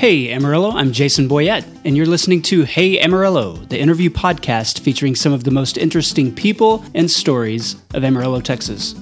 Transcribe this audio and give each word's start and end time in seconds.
Hey 0.00 0.32
Amarillo, 0.32 0.70
I'm 0.70 0.92
Jason 0.92 1.28
Boyette, 1.28 1.66
and 1.84 1.94
you're 1.94 2.06
listening 2.06 2.40
to 2.44 2.62
Hey 2.62 2.98
Amarillo, 2.98 3.56
the 3.56 3.78
interview 3.78 4.08
podcast 4.08 4.80
featuring 4.80 5.14
some 5.14 5.34
of 5.34 5.44
the 5.44 5.50
most 5.50 5.76
interesting 5.76 6.34
people 6.34 6.82
and 6.94 7.10
stories 7.10 7.76
of 7.92 8.02
Amarillo, 8.02 8.40
Texas. 8.40 8.94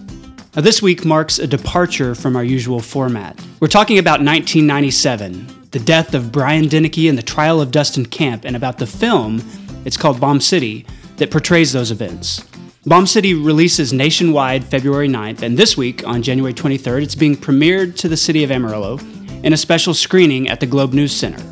Now, 0.56 0.62
this 0.62 0.82
week 0.82 1.04
marks 1.04 1.38
a 1.38 1.46
departure 1.46 2.16
from 2.16 2.34
our 2.34 2.42
usual 2.42 2.80
format. 2.80 3.40
We're 3.60 3.68
talking 3.68 4.00
about 4.00 4.18
1997, 4.24 5.68
the 5.70 5.78
death 5.78 6.14
of 6.14 6.32
Brian 6.32 6.64
Deneke 6.64 7.08
and 7.08 7.16
the 7.16 7.22
trial 7.22 7.60
of 7.60 7.70
Dustin 7.70 8.04
Camp, 8.04 8.44
and 8.44 8.56
about 8.56 8.78
the 8.78 8.86
film, 8.88 9.40
it's 9.84 9.96
called 9.96 10.18
Bomb 10.18 10.40
City, 10.40 10.84
that 11.18 11.30
portrays 11.30 11.72
those 11.72 11.92
events. 11.92 12.44
Bomb 12.86 13.06
City 13.06 13.34
releases 13.34 13.92
nationwide 13.92 14.64
February 14.64 15.08
9th, 15.08 15.42
and 15.42 15.56
this 15.56 15.76
week, 15.76 16.04
on 16.04 16.24
January 16.24 16.54
23rd, 16.54 17.04
it's 17.04 17.14
being 17.14 17.36
premiered 17.36 17.94
to 17.98 18.08
the 18.08 18.16
city 18.16 18.42
of 18.42 18.50
Amarillo 18.50 18.98
in 19.42 19.52
a 19.52 19.56
special 19.56 19.94
screening 19.94 20.48
at 20.48 20.60
the 20.60 20.66
Globe 20.66 20.92
News 20.92 21.14
Center. 21.14 21.42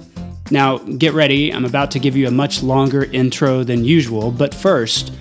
Now, 0.51 0.79
get 0.79 1.13
ready, 1.13 1.53
I'm 1.53 1.65
about 1.65 1.91
to 1.93 1.99
give 1.99 2.17
you 2.17 2.29
a 2.29 2.31
much 2.31 2.63
longer 2.63 3.05
intro 3.05 3.65
than 3.65 3.85
usual, 3.85 4.31
but 4.31 4.55
first, 4.55 5.13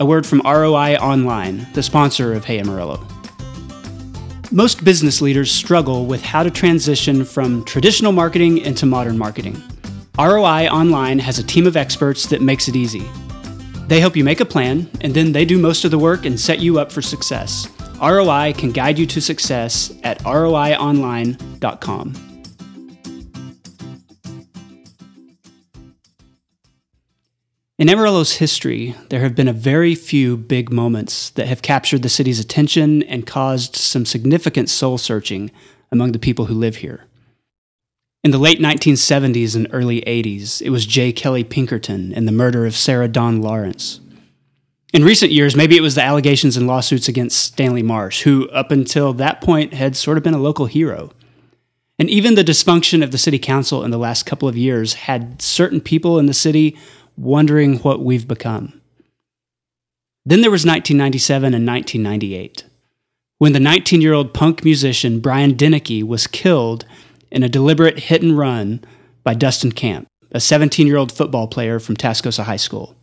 a 0.00 0.04
word 0.04 0.26
from 0.26 0.42
ROI 0.44 0.96
Online, 0.96 1.66
the 1.72 1.82
sponsor 1.82 2.32
of 2.32 2.44
Hey 2.44 2.58
Amarillo. 2.60 3.06
Most 4.50 4.84
business 4.84 5.20
leaders 5.20 5.50
struggle 5.50 6.06
with 6.06 6.22
how 6.22 6.42
to 6.42 6.50
transition 6.50 7.24
from 7.24 7.64
traditional 7.64 8.12
marketing 8.12 8.58
into 8.58 8.86
modern 8.86 9.16
marketing. 9.16 9.60
ROI 10.18 10.68
Online 10.68 11.18
has 11.18 11.38
a 11.38 11.44
team 11.44 11.66
of 11.66 11.76
experts 11.76 12.26
that 12.26 12.42
makes 12.42 12.68
it 12.68 12.76
easy. 12.76 13.04
They 13.88 14.00
help 14.00 14.16
you 14.16 14.24
make 14.24 14.40
a 14.40 14.44
plan, 14.44 14.88
and 15.00 15.12
then 15.12 15.32
they 15.32 15.44
do 15.44 15.58
most 15.58 15.84
of 15.84 15.90
the 15.90 15.98
work 15.98 16.24
and 16.24 16.38
set 16.38 16.60
you 16.60 16.78
up 16.78 16.92
for 16.92 17.02
success. 17.02 17.68
ROI 18.00 18.54
can 18.56 18.70
guide 18.70 18.98
you 18.98 19.06
to 19.06 19.20
success 19.20 19.92
at 20.04 20.22
roionline.com. 21.64 22.14
In 27.76 27.88
Amarillo's 27.88 28.36
history, 28.36 28.94
there 29.10 29.20
have 29.20 29.34
been 29.34 29.48
a 29.48 29.52
very 29.52 29.96
few 29.96 30.36
big 30.36 30.72
moments 30.72 31.30
that 31.30 31.48
have 31.48 31.60
captured 31.60 32.02
the 32.02 32.08
city's 32.08 32.38
attention 32.38 33.02
and 33.02 33.26
caused 33.26 33.74
some 33.74 34.06
significant 34.06 34.70
soul 34.70 34.96
searching 34.96 35.50
among 35.90 36.12
the 36.12 36.20
people 36.20 36.46
who 36.46 36.54
live 36.54 36.76
here. 36.76 37.06
In 38.22 38.30
the 38.30 38.38
late 38.38 38.60
1970s 38.60 39.56
and 39.56 39.66
early 39.72 40.00
80s, 40.02 40.62
it 40.62 40.70
was 40.70 40.86
J. 40.86 41.12
Kelly 41.12 41.44
Pinkerton 41.44 42.14
and 42.14 42.26
the 42.28 42.32
murder 42.32 42.64
of 42.64 42.76
Sarah 42.76 43.08
Dawn 43.08 43.42
Lawrence. 43.42 44.00
In 44.94 45.04
recent 45.04 45.32
years, 45.32 45.56
maybe 45.56 45.76
it 45.76 45.82
was 45.82 45.96
the 45.96 46.02
allegations 46.02 46.56
and 46.56 46.68
lawsuits 46.68 47.08
against 47.08 47.40
Stanley 47.40 47.82
Marsh, 47.82 48.22
who 48.22 48.48
up 48.50 48.70
until 48.70 49.12
that 49.14 49.40
point 49.40 49.74
had 49.74 49.96
sort 49.96 50.16
of 50.16 50.22
been 50.22 50.32
a 50.32 50.38
local 50.38 50.66
hero. 50.66 51.10
And 51.98 52.10
even 52.10 52.34
the 52.34 52.44
dysfunction 52.44 53.02
of 53.04 53.12
the 53.12 53.18
city 53.18 53.38
council 53.38 53.84
in 53.84 53.90
the 53.90 53.98
last 53.98 54.26
couple 54.26 54.48
of 54.48 54.56
years 54.56 54.94
had 54.94 55.40
certain 55.40 55.80
people 55.80 56.18
in 56.18 56.26
the 56.26 56.34
city 56.34 56.76
wondering 57.16 57.78
what 57.78 58.02
we've 58.02 58.26
become. 58.26 58.80
Then 60.26 60.40
there 60.40 60.50
was 60.50 60.64
1997 60.64 61.54
and 61.54 61.66
1998, 61.66 62.64
when 63.38 63.52
the 63.52 63.60
19 63.60 64.00
year 64.00 64.14
old 64.14 64.32
punk 64.32 64.64
musician 64.64 65.20
Brian 65.20 65.54
Deneke 65.54 66.02
was 66.02 66.26
killed 66.26 66.86
in 67.30 67.42
a 67.42 67.48
deliberate 67.48 67.98
hit 67.98 68.22
and 68.22 68.36
run 68.36 68.82
by 69.22 69.34
Dustin 69.34 69.72
Camp, 69.72 70.08
a 70.32 70.40
17 70.40 70.86
year 70.86 70.96
old 70.96 71.12
football 71.12 71.46
player 71.46 71.78
from 71.78 71.96
Tascosa 71.96 72.44
High 72.44 72.56
School. 72.56 72.96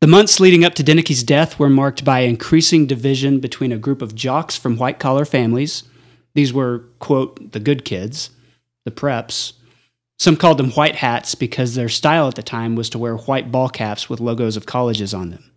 The 0.00 0.06
months 0.06 0.38
leading 0.38 0.64
up 0.64 0.74
to 0.74 0.84
Deneke's 0.84 1.22
death 1.22 1.58
were 1.58 1.68
marked 1.68 2.04
by 2.04 2.20
increasing 2.20 2.86
division 2.86 3.40
between 3.40 3.72
a 3.72 3.78
group 3.78 4.02
of 4.02 4.14
jocks 4.14 4.56
from 4.56 4.76
white 4.76 4.98
collar 4.98 5.24
families. 5.24 5.84
These 6.38 6.52
were, 6.52 6.84
quote, 7.00 7.50
the 7.50 7.58
good 7.58 7.84
kids, 7.84 8.30
the 8.84 8.92
preps. 8.92 9.54
Some 10.20 10.36
called 10.36 10.56
them 10.58 10.70
white 10.70 10.94
hats 10.94 11.34
because 11.34 11.74
their 11.74 11.88
style 11.88 12.28
at 12.28 12.36
the 12.36 12.44
time 12.44 12.76
was 12.76 12.88
to 12.90 12.98
wear 13.00 13.16
white 13.16 13.50
ball 13.50 13.68
caps 13.68 14.08
with 14.08 14.20
logos 14.20 14.56
of 14.56 14.64
colleges 14.64 15.12
on 15.12 15.30
them. 15.30 15.50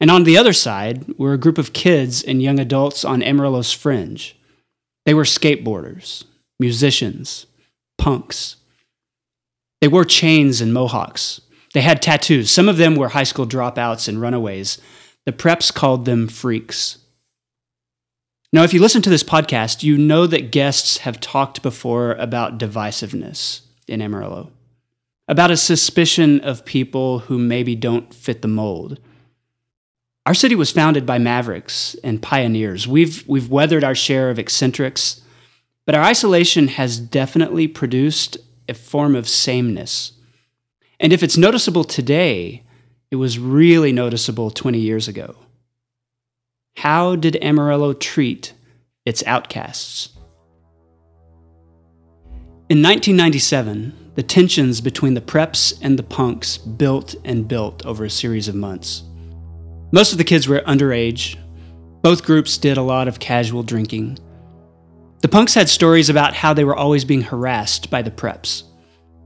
And 0.00 0.10
on 0.10 0.24
the 0.24 0.38
other 0.38 0.54
side 0.54 1.18
were 1.18 1.34
a 1.34 1.38
group 1.38 1.58
of 1.58 1.74
kids 1.74 2.22
and 2.22 2.40
young 2.40 2.58
adults 2.58 3.04
on 3.04 3.22
Amarillo's 3.22 3.70
fringe. 3.70 4.34
They 5.04 5.12
were 5.12 5.24
skateboarders, 5.24 6.24
musicians, 6.58 7.44
punks. 7.98 8.56
They 9.82 9.88
wore 9.88 10.06
chains 10.06 10.62
and 10.62 10.72
mohawks, 10.72 11.42
they 11.74 11.82
had 11.82 12.00
tattoos. 12.00 12.50
Some 12.50 12.66
of 12.66 12.78
them 12.78 12.96
were 12.96 13.10
high 13.10 13.24
school 13.24 13.46
dropouts 13.46 14.08
and 14.08 14.22
runaways. 14.22 14.78
The 15.26 15.32
preps 15.32 15.70
called 15.70 16.06
them 16.06 16.28
freaks. 16.28 16.96
Now, 18.52 18.64
if 18.64 18.74
you 18.74 18.80
listen 18.80 19.02
to 19.02 19.10
this 19.10 19.22
podcast, 19.22 19.82
you 19.82 19.96
know 19.96 20.26
that 20.26 20.50
guests 20.50 20.98
have 20.98 21.20
talked 21.20 21.62
before 21.62 22.12
about 22.14 22.58
divisiveness 22.58 23.60
in 23.86 24.02
Amarillo, 24.02 24.50
about 25.28 25.50
a 25.50 25.56
suspicion 25.56 26.40
of 26.40 26.64
people 26.64 27.20
who 27.20 27.38
maybe 27.38 27.76
don't 27.76 28.12
fit 28.12 28.42
the 28.42 28.48
mold. 28.48 28.98
Our 30.26 30.34
city 30.34 30.54
was 30.54 30.70
founded 30.70 31.06
by 31.06 31.18
mavericks 31.18 31.94
and 32.02 32.22
pioneers. 32.22 32.86
We've, 32.88 33.26
we've 33.28 33.48
weathered 33.48 33.84
our 33.84 33.94
share 33.94 34.30
of 34.30 34.38
eccentrics, 34.38 35.20
but 35.86 35.94
our 35.94 36.02
isolation 36.02 36.68
has 36.68 36.98
definitely 36.98 37.68
produced 37.68 38.36
a 38.68 38.74
form 38.74 39.14
of 39.16 39.28
sameness 39.28 40.12
and 41.00 41.14
if 41.14 41.22
it's 41.22 41.38
noticeable 41.38 41.84
today, 41.84 42.62
it 43.10 43.16
was 43.16 43.38
really 43.38 43.90
noticeable 43.90 44.50
20 44.50 44.78
years 44.78 45.08
ago. 45.08 45.34
How 46.76 47.16
did 47.16 47.36
Amarillo 47.42 47.92
treat 47.92 48.54
its 49.04 49.22
outcasts? 49.26 50.10
In 52.68 52.82
1997, 52.82 54.12
the 54.14 54.22
tensions 54.22 54.80
between 54.80 55.14
the 55.14 55.20
preps 55.20 55.78
and 55.82 55.98
the 55.98 56.02
punks 56.02 56.56
built 56.58 57.14
and 57.24 57.48
built 57.48 57.84
over 57.84 58.04
a 58.04 58.10
series 58.10 58.48
of 58.48 58.54
months. 58.54 59.02
Most 59.92 60.12
of 60.12 60.18
the 60.18 60.24
kids 60.24 60.46
were 60.46 60.60
underage. 60.60 61.36
Both 62.02 62.24
groups 62.24 62.58
did 62.58 62.76
a 62.76 62.82
lot 62.82 63.08
of 63.08 63.18
casual 63.18 63.62
drinking. 63.62 64.18
The 65.20 65.28
punks 65.28 65.54
had 65.54 65.68
stories 65.68 66.08
about 66.08 66.34
how 66.34 66.54
they 66.54 66.64
were 66.64 66.76
always 66.76 67.04
being 67.04 67.22
harassed 67.22 67.90
by 67.90 68.02
the 68.02 68.10
preps. 68.10 68.62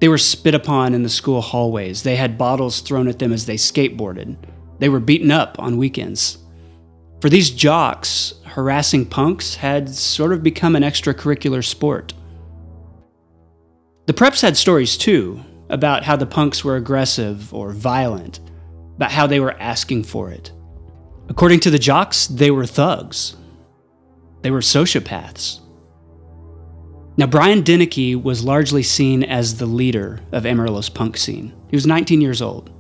They 0.01 0.09
were 0.09 0.19
spit 0.19 0.55
upon 0.55 0.95
in 0.95 1.03
the 1.03 1.09
school 1.09 1.41
hallways. 1.41 2.03
They 2.03 2.17
had 2.17 2.39
bottles 2.39 2.81
thrown 2.81 3.09
at 3.09 3.19
them 3.19 3.33
as 3.33 3.47
they 3.47 3.57
skateboarded. 3.57 4.37
They 4.79 4.89
were 4.89 5.01
beaten 5.01 5.31
up 5.31 5.57
on 5.59 5.77
weekends. 5.77 6.39
For 7.25 7.31
these 7.31 7.49
jocks, 7.49 8.35
harassing 8.45 9.07
punks 9.07 9.55
had 9.55 9.89
sort 9.89 10.35
of 10.35 10.43
become 10.43 10.77
an 10.77 10.83
extracurricular 10.83 11.65
sport. 11.65 12.13
The 14.05 14.13
preps 14.13 14.43
had 14.43 14.59
stories 14.59 14.99
too 14.99 15.43
about 15.71 16.05
how 16.05 16.17
the 16.17 16.27
punks 16.27 16.63
were 16.63 16.77
aggressive 16.77 17.55
or 17.55 17.73
violent, 17.73 18.41
about 18.97 19.11
how 19.11 19.27
they 19.27 19.41
were 19.41 19.59
asking 19.59 20.05
for 20.05 20.31
it. 20.33 20.53
According 21.31 21.61
to 21.61 21.71
the 21.71 21.79
jocks, 21.79 22.27
they 22.27 22.51
were 22.51 22.67
thugs. 22.67 23.37
They 24.43 24.51
were 24.51 24.61
sociopaths. 24.61 25.61
Now, 27.17 27.27
Brian 27.27 27.63
Deneke 27.63 28.23
was 28.23 28.45
largely 28.45 28.83
seen 28.83 29.25
as 29.25 29.57
the 29.57 29.65
leader 29.65 30.21
of 30.31 30.45
Amarillo's 30.45 30.91
punk 30.91 31.17
scene. 31.17 31.55
He 31.71 31.77
was 31.77 31.87
19 31.87 32.21
years 32.21 32.43
old. 32.43 32.71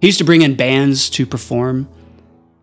He 0.00 0.06
used 0.06 0.18
to 0.20 0.24
bring 0.24 0.40
in 0.40 0.56
bands 0.56 1.10
to 1.10 1.26
perform. 1.26 1.90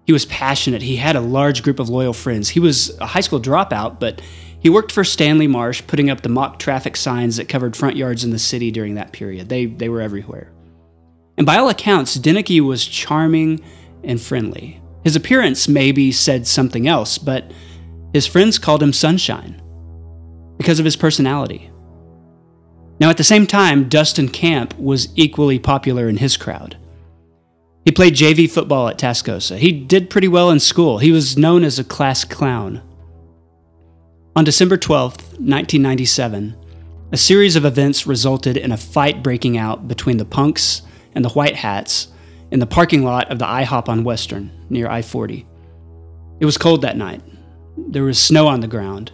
He 0.05 0.13
was 0.13 0.25
passionate. 0.25 0.81
He 0.81 0.97
had 0.97 1.15
a 1.15 1.21
large 1.21 1.63
group 1.63 1.79
of 1.79 1.89
loyal 1.89 2.13
friends. 2.13 2.49
He 2.49 2.59
was 2.59 2.97
a 2.99 3.05
high 3.05 3.21
school 3.21 3.39
dropout, 3.39 3.99
but 3.99 4.21
he 4.59 4.69
worked 4.69 4.91
for 4.91 5.03
Stanley 5.03 5.47
Marsh, 5.47 5.81
putting 5.87 6.09
up 6.09 6.21
the 6.21 6.29
mock 6.29 6.59
traffic 6.59 6.95
signs 6.95 7.37
that 7.37 7.49
covered 7.49 7.75
front 7.75 7.95
yards 7.95 8.23
in 8.23 8.31
the 8.31 8.39
city 8.39 8.71
during 8.71 8.95
that 8.95 9.11
period. 9.11 9.49
They, 9.49 9.65
they 9.65 9.89
were 9.89 10.01
everywhere. 10.01 10.51
And 11.37 11.45
by 11.45 11.57
all 11.57 11.69
accounts, 11.69 12.17
Deneke 12.17 12.61
was 12.61 12.85
charming 12.85 13.61
and 14.03 14.21
friendly. 14.21 14.81
His 15.03 15.15
appearance 15.15 15.67
maybe 15.67 16.11
said 16.11 16.47
something 16.47 16.87
else, 16.87 17.17
but 17.17 17.51
his 18.13 18.27
friends 18.27 18.59
called 18.59 18.83
him 18.83 18.93
Sunshine 18.93 19.61
because 20.57 20.79
of 20.79 20.85
his 20.85 20.95
personality. 20.95 21.69
Now, 22.99 23.09
at 23.09 23.17
the 23.17 23.23
same 23.23 23.47
time, 23.47 23.89
Dustin 23.89 24.29
Camp 24.29 24.77
was 24.77 25.09
equally 25.17 25.59
popular 25.59 26.07
in 26.07 26.17
his 26.17 26.37
crowd. 26.37 26.77
He 27.85 27.91
played 27.91 28.15
JV 28.15 28.49
football 28.49 28.87
at 28.87 28.97
Tascosa. 28.97 29.57
He 29.57 29.71
did 29.71 30.09
pretty 30.09 30.27
well 30.27 30.49
in 30.49 30.59
school. 30.59 30.99
He 30.99 31.11
was 31.11 31.37
known 31.37 31.63
as 31.63 31.79
a 31.79 31.83
class 31.83 32.23
clown. 32.23 32.81
On 34.35 34.43
December 34.43 34.77
12, 34.77 35.11
1997, 35.11 36.55
a 37.11 37.17
series 37.17 37.55
of 37.55 37.65
events 37.65 38.07
resulted 38.07 38.57
in 38.57 38.71
a 38.71 38.77
fight 38.77 39.21
breaking 39.21 39.57
out 39.57 39.87
between 39.87 40.17
the 40.17 40.25
punks 40.25 40.81
and 41.13 41.23
the 41.23 41.29
white 41.29 41.55
hats 41.55 42.07
in 42.49 42.59
the 42.59 42.65
parking 42.65 43.03
lot 43.03 43.29
of 43.31 43.37
the 43.37 43.45
IHOP 43.45 43.89
on 43.89 44.03
Western 44.03 44.51
near 44.69 44.89
I 44.89 45.01
40. 45.01 45.45
It 46.39 46.45
was 46.45 46.57
cold 46.57 46.81
that 46.81 46.97
night. 46.97 47.21
There 47.77 48.03
was 48.03 48.19
snow 48.19 48.47
on 48.47 48.61
the 48.61 48.67
ground. 48.67 49.11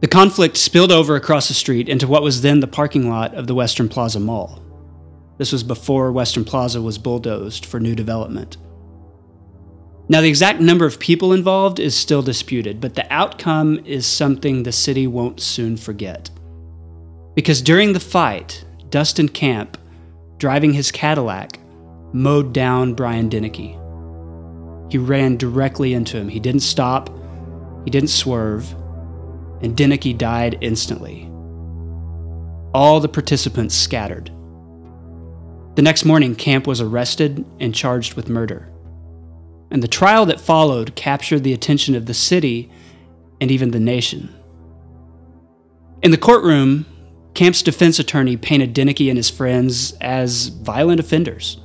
The 0.00 0.08
conflict 0.08 0.56
spilled 0.56 0.92
over 0.92 1.14
across 1.14 1.48
the 1.48 1.54
street 1.54 1.88
into 1.88 2.08
what 2.08 2.22
was 2.22 2.42
then 2.42 2.60
the 2.60 2.66
parking 2.66 3.08
lot 3.08 3.34
of 3.34 3.46
the 3.46 3.54
Western 3.54 3.88
Plaza 3.88 4.18
Mall. 4.18 4.61
This 5.38 5.52
was 5.52 5.62
before 5.62 6.12
Western 6.12 6.44
Plaza 6.44 6.80
was 6.82 6.98
bulldozed 6.98 7.66
for 7.66 7.80
new 7.80 7.94
development. 7.94 8.56
Now, 10.08 10.20
the 10.20 10.28
exact 10.28 10.60
number 10.60 10.84
of 10.84 10.98
people 10.98 11.32
involved 11.32 11.78
is 11.78 11.94
still 11.94 12.22
disputed, 12.22 12.80
but 12.80 12.94
the 12.94 13.10
outcome 13.12 13.80
is 13.84 14.06
something 14.06 14.62
the 14.62 14.72
city 14.72 15.06
won't 15.06 15.40
soon 15.40 15.76
forget. 15.76 16.28
Because 17.34 17.62
during 17.62 17.92
the 17.92 18.00
fight, 18.00 18.64
Dustin 18.90 19.28
Camp, 19.28 19.78
driving 20.36 20.74
his 20.74 20.90
Cadillac, 20.90 21.58
mowed 22.12 22.52
down 22.52 22.94
Brian 22.94 23.30
Deneke. 23.30 23.78
He 24.92 24.98
ran 24.98 25.38
directly 25.38 25.94
into 25.94 26.18
him. 26.18 26.28
He 26.28 26.40
didn't 26.40 26.60
stop, 26.60 27.08
he 27.84 27.90
didn't 27.90 28.10
swerve, 28.10 28.70
and 29.62 29.76
Deneke 29.76 30.18
died 30.18 30.58
instantly. 30.60 31.30
All 32.74 33.00
the 33.00 33.08
participants 33.08 33.74
scattered. 33.74 34.30
The 35.74 35.82
next 35.82 36.04
morning, 36.04 36.34
Camp 36.34 36.66
was 36.66 36.80
arrested 36.80 37.44
and 37.58 37.74
charged 37.74 38.14
with 38.14 38.28
murder. 38.28 38.70
And 39.70 39.82
the 39.82 39.88
trial 39.88 40.26
that 40.26 40.40
followed 40.40 40.94
captured 40.94 41.44
the 41.44 41.54
attention 41.54 41.94
of 41.94 42.04
the 42.04 42.14
city 42.14 42.70
and 43.40 43.50
even 43.50 43.70
the 43.70 43.80
nation. 43.80 44.34
In 46.02 46.10
the 46.10 46.18
courtroom, 46.18 46.84
Camp's 47.32 47.62
defense 47.62 47.98
attorney 47.98 48.36
painted 48.36 48.74
Deneke 48.74 49.08
and 49.08 49.16
his 49.16 49.30
friends 49.30 49.92
as 50.00 50.48
violent 50.48 51.00
offenders, 51.00 51.58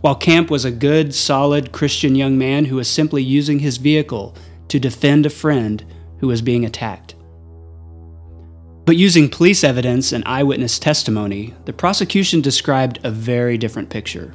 while 0.00 0.14
Camp 0.14 0.50
was 0.50 0.64
a 0.64 0.70
good, 0.70 1.14
solid 1.14 1.72
Christian 1.72 2.14
young 2.14 2.38
man 2.38 2.64
who 2.64 2.76
was 2.76 2.88
simply 2.88 3.22
using 3.22 3.58
his 3.58 3.76
vehicle 3.76 4.34
to 4.68 4.80
defend 4.80 5.26
a 5.26 5.30
friend 5.30 5.84
who 6.20 6.28
was 6.28 6.40
being 6.40 6.64
attacked. 6.64 7.13
But 8.84 8.96
using 8.96 9.30
police 9.30 9.64
evidence 9.64 10.12
and 10.12 10.22
eyewitness 10.26 10.78
testimony, 10.78 11.54
the 11.64 11.72
prosecution 11.72 12.42
described 12.42 13.00
a 13.02 13.10
very 13.10 13.56
different 13.56 13.88
picture, 13.88 14.34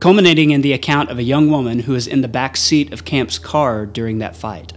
culminating 0.00 0.50
in 0.50 0.60
the 0.60 0.74
account 0.74 1.10
of 1.10 1.18
a 1.18 1.22
young 1.22 1.50
woman 1.50 1.78
who 1.78 1.92
was 1.92 2.06
in 2.06 2.20
the 2.20 2.28
back 2.28 2.58
seat 2.58 2.92
of 2.92 3.06
Camp's 3.06 3.38
car 3.38 3.86
during 3.86 4.18
that 4.18 4.36
fight. 4.36 4.74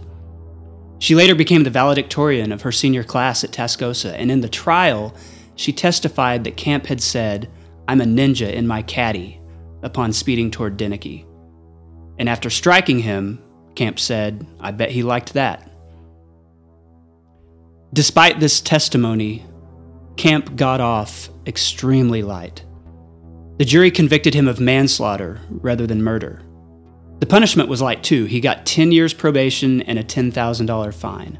She 1.00 1.14
later 1.14 1.34
became 1.34 1.64
the 1.64 1.70
valedictorian 1.70 2.50
of 2.50 2.62
her 2.62 2.72
senior 2.72 3.04
class 3.04 3.44
at 3.44 3.50
Tascosa, 3.50 4.14
and 4.14 4.30
in 4.30 4.40
the 4.40 4.48
trial, 4.48 5.14
she 5.54 5.72
testified 5.72 6.44
that 6.44 6.56
Camp 6.56 6.86
had 6.86 7.02
said, 7.02 7.50
I'm 7.86 8.00
a 8.00 8.04
ninja 8.04 8.50
in 8.50 8.66
my 8.66 8.80
caddy, 8.80 9.38
upon 9.82 10.14
speeding 10.14 10.50
toward 10.50 10.78
Deneke. 10.78 11.26
And 12.18 12.26
after 12.26 12.48
striking 12.48 13.00
him, 13.00 13.42
Camp 13.74 14.00
said, 14.00 14.46
I 14.60 14.70
bet 14.70 14.90
he 14.90 15.02
liked 15.02 15.34
that. 15.34 15.70
Despite 17.94 18.40
this 18.40 18.60
testimony, 18.60 19.46
Camp 20.16 20.56
got 20.56 20.80
off 20.80 21.30
extremely 21.46 22.24
light. 22.24 22.64
The 23.58 23.64
jury 23.64 23.92
convicted 23.92 24.34
him 24.34 24.48
of 24.48 24.58
manslaughter 24.58 25.40
rather 25.48 25.86
than 25.86 26.02
murder. 26.02 26.42
The 27.20 27.26
punishment 27.26 27.68
was 27.68 27.80
light 27.80 28.02
too. 28.02 28.24
He 28.24 28.40
got 28.40 28.66
10 28.66 28.90
years 28.90 29.14
probation 29.14 29.80
and 29.82 29.96
a 29.96 30.02
$10,000 30.02 30.94
fine. 30.94 31.38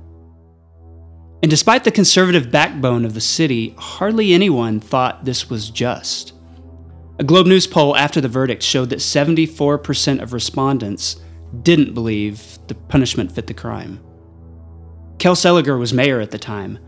And 1.43 1.51
despite 1.51 1.83
the 1.83 1.91
conservative 1.91 2.53
backbone 2.53 3.05
of 3.05 3.15
the 3.15 3.21
city, 3.21 3.75
hardly 3.77 4.33
anyone 4.33 4.79
thought 4.79 5.25
this 5.25 5.51
was 5.51 5.71
just. 5.71 6.35
A 7.19 7.25
Globe 7.25 7.49
News 7.49 7.67
poll 7.67 7.97
after 7.97 8.21
the 8.21 8.29
verdict 8.29 8.63
showed 8.63 8.91
that 8.91 9.01
74% 9.01 10.23
of 10.23 10.33
respondents 10.33 11.17
didn't 11.63 11.95
believe 11.95 12.61
the 12.69 12.77
punishment 12.77 13.33
fit 13.33 13.49
the 13.49 13.55
crime. 13.55 13.99
Kel 15.25 15.35
Seliger 15.35 15.79
was 15.79 15.95
mayor 15.95 16.21
at 16.21 16.33
the 16.33 16.39
time, 16.39 16.79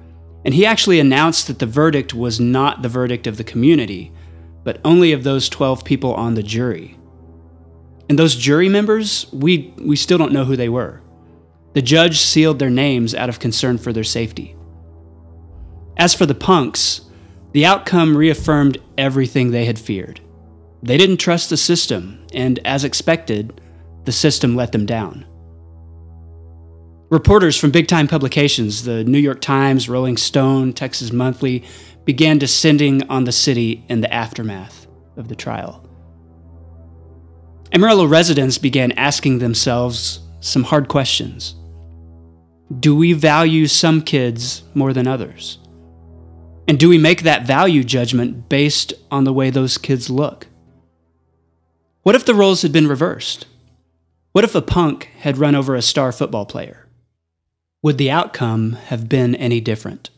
and 0.45 0.53
he 0.53 0.67
actually 0.67 1.01
announced 1.01 1.47
that 1.47 1.59
the 1.59 1.65
verdict 1.65 2.13
was 2.13 2.39
not 2.39 2.83
the 2.83 2.89
verdict 2.91 3.27
of 3.27 3.39
the 3.39 3.45
community, 3.45 4.13
but 4.63 4.79
only 4.85 5.13
of 5.13 5.25
those 5.25 5.49
12 5.49 5.87
people 5.87 6.13
on 6.13 6.35
the 6.35 6.43
jury. 6.43 6.99
And 8.11 8.19
those 8.19 8.37
jury 8.37 8.69
members, 8.69 9.25
we, 9.33 9.73
we 9.79 9.97
still 9.97 10.19
don't 10.19 10.35
know 10.35 10.45
who 10.45 10.55
they 10.55 10.69
were. 10.69 11.01
The 11.73 11.81
judge 11.81 12.19
sealed 12.19 12.59
their 12.59 12.69
names 12.69 13.15
out 13.15 13.31
of 13.31 13.39
concern 13.39 13.79
for 13.79 13.91
their 13.91 14.05
safety. 14.05 14.55
As 15.97 16.13
for 16.13 16.27
the 16.27 16.35
punks, 16.35 17.07
the 17.53 17.65
outcome 17.65 18.15
reaffirmed 18.15 18.77
everything 18.99 19.51
they 19.51 19.65
had 19.65 19.79
feared. 19.79 20.21
They 20.83 20.99
didn't 20.99 21.17
trust 21.17 21.49
the 21.49 21.57
system, 21.57 22.27
and 22.35 22.59
as 22.67 22.85
expected, 22.85 23.63
the 24.05 24.13
system 24.13 24.55
let 24.55 24.73
them 24.73 24.85
down. 24.85 25.25
Reporters 27.09 27.57
from 27.57 27.71
big 27.71 27.87
time 27.87 28.09
publications, 28.09 28.83
the 28.83 29.05
New 29.05 29.19
York 29.19 29.41
Times, 29.41 29.89
Rolling 29.89 30.17
Stone, 30.17 30.73
Texas 30.73 31.13
Monthly, 31.13 31.63
began 32.05 32.39
descending 32.39 33.09
on 33.09 33.25
the 33.25 33.33
city 33.33 33.85
in 33.89 34.01
the 34.01 34.13
aftermath 34.13 34.89
of 35.17 35.29
the 35.29 35.37
trial. 35.37 35.89
Amarillo 37.73 38.07
residents 38.07 38.59
began 38.59 38.91
asking 38.93 39.39
themselves 39.39 40.21
some 40.41 40.65
hard 40.65 40.89
questions. 40.89 41.55
Do 42.81 42.97
we 42.97 43.13
value 43.13 43.69
some 43.69 44.03
kids 44.03 44.65
more 44.75 44.93
than 44.93 45.07
others? 45.07 45.59
And 46.67 46.77
do 46.77 46.89
we 46.89 46.99
make 46.99 47.23
that 47.23 47.47
value 47.47 47.85
judgment 47.85 48.49
based 48.49 48.93
on 49.13 49.23
the 49.23 49.33
way 49.33 49.51
those 49.51 49.79
kids 49.79 50.11
look? 50.11 50.49
What 52.03 52.17
if 52.17 52.25
the 52.25 52.35
roles 52.35 52.63
had 52.63 52.73
been 52.73 52.89
reversed? 52.89 53.47
What 54.33 54.45
if 54.45 54.57
a 54.57 54.63
punk 54.63 55.11
had 55.19 55.39
run 55.39 55.55
over 55.55 55.77
a 55.77 55.83
star 55.83 56.11
football 56.11 56.47
player? 56.47 56.86
Would 57.87 57.99
the 57.99 58.11
outcome 58.11 58.73
have 58.73 59.09
been 59.09 59.37
any 59.37 59.61
different? 59.61 60.11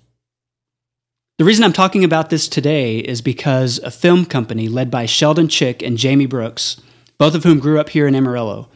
The 1.37 1.45
reason 1.45 1.65
I'm 1.65 1.75
talking 1.75 2.03
about 2.03 2.31
this 2.31 2.49
today 2.49 3.01
is 3.01 3.21
because 3.21 3.77
a 3.81 3.91
film 3.91 4.25
company 4.25 4.71
led 4.71 4.91
by 4.91 5.05
Sheldon 5.05 5.49
Chick 5.49 5.83
and 5.83 5.99
Jamie 5.99 6.25
Brooks, 6.25 6.81
both 7.19 7.35
of 7.35 7.45
whom 7.45 7.59
grew 7.59 7.79
up 7.79 7.91
here 7.91 8.07
in 8.07 8.15
Amarillo, 8.15 8.71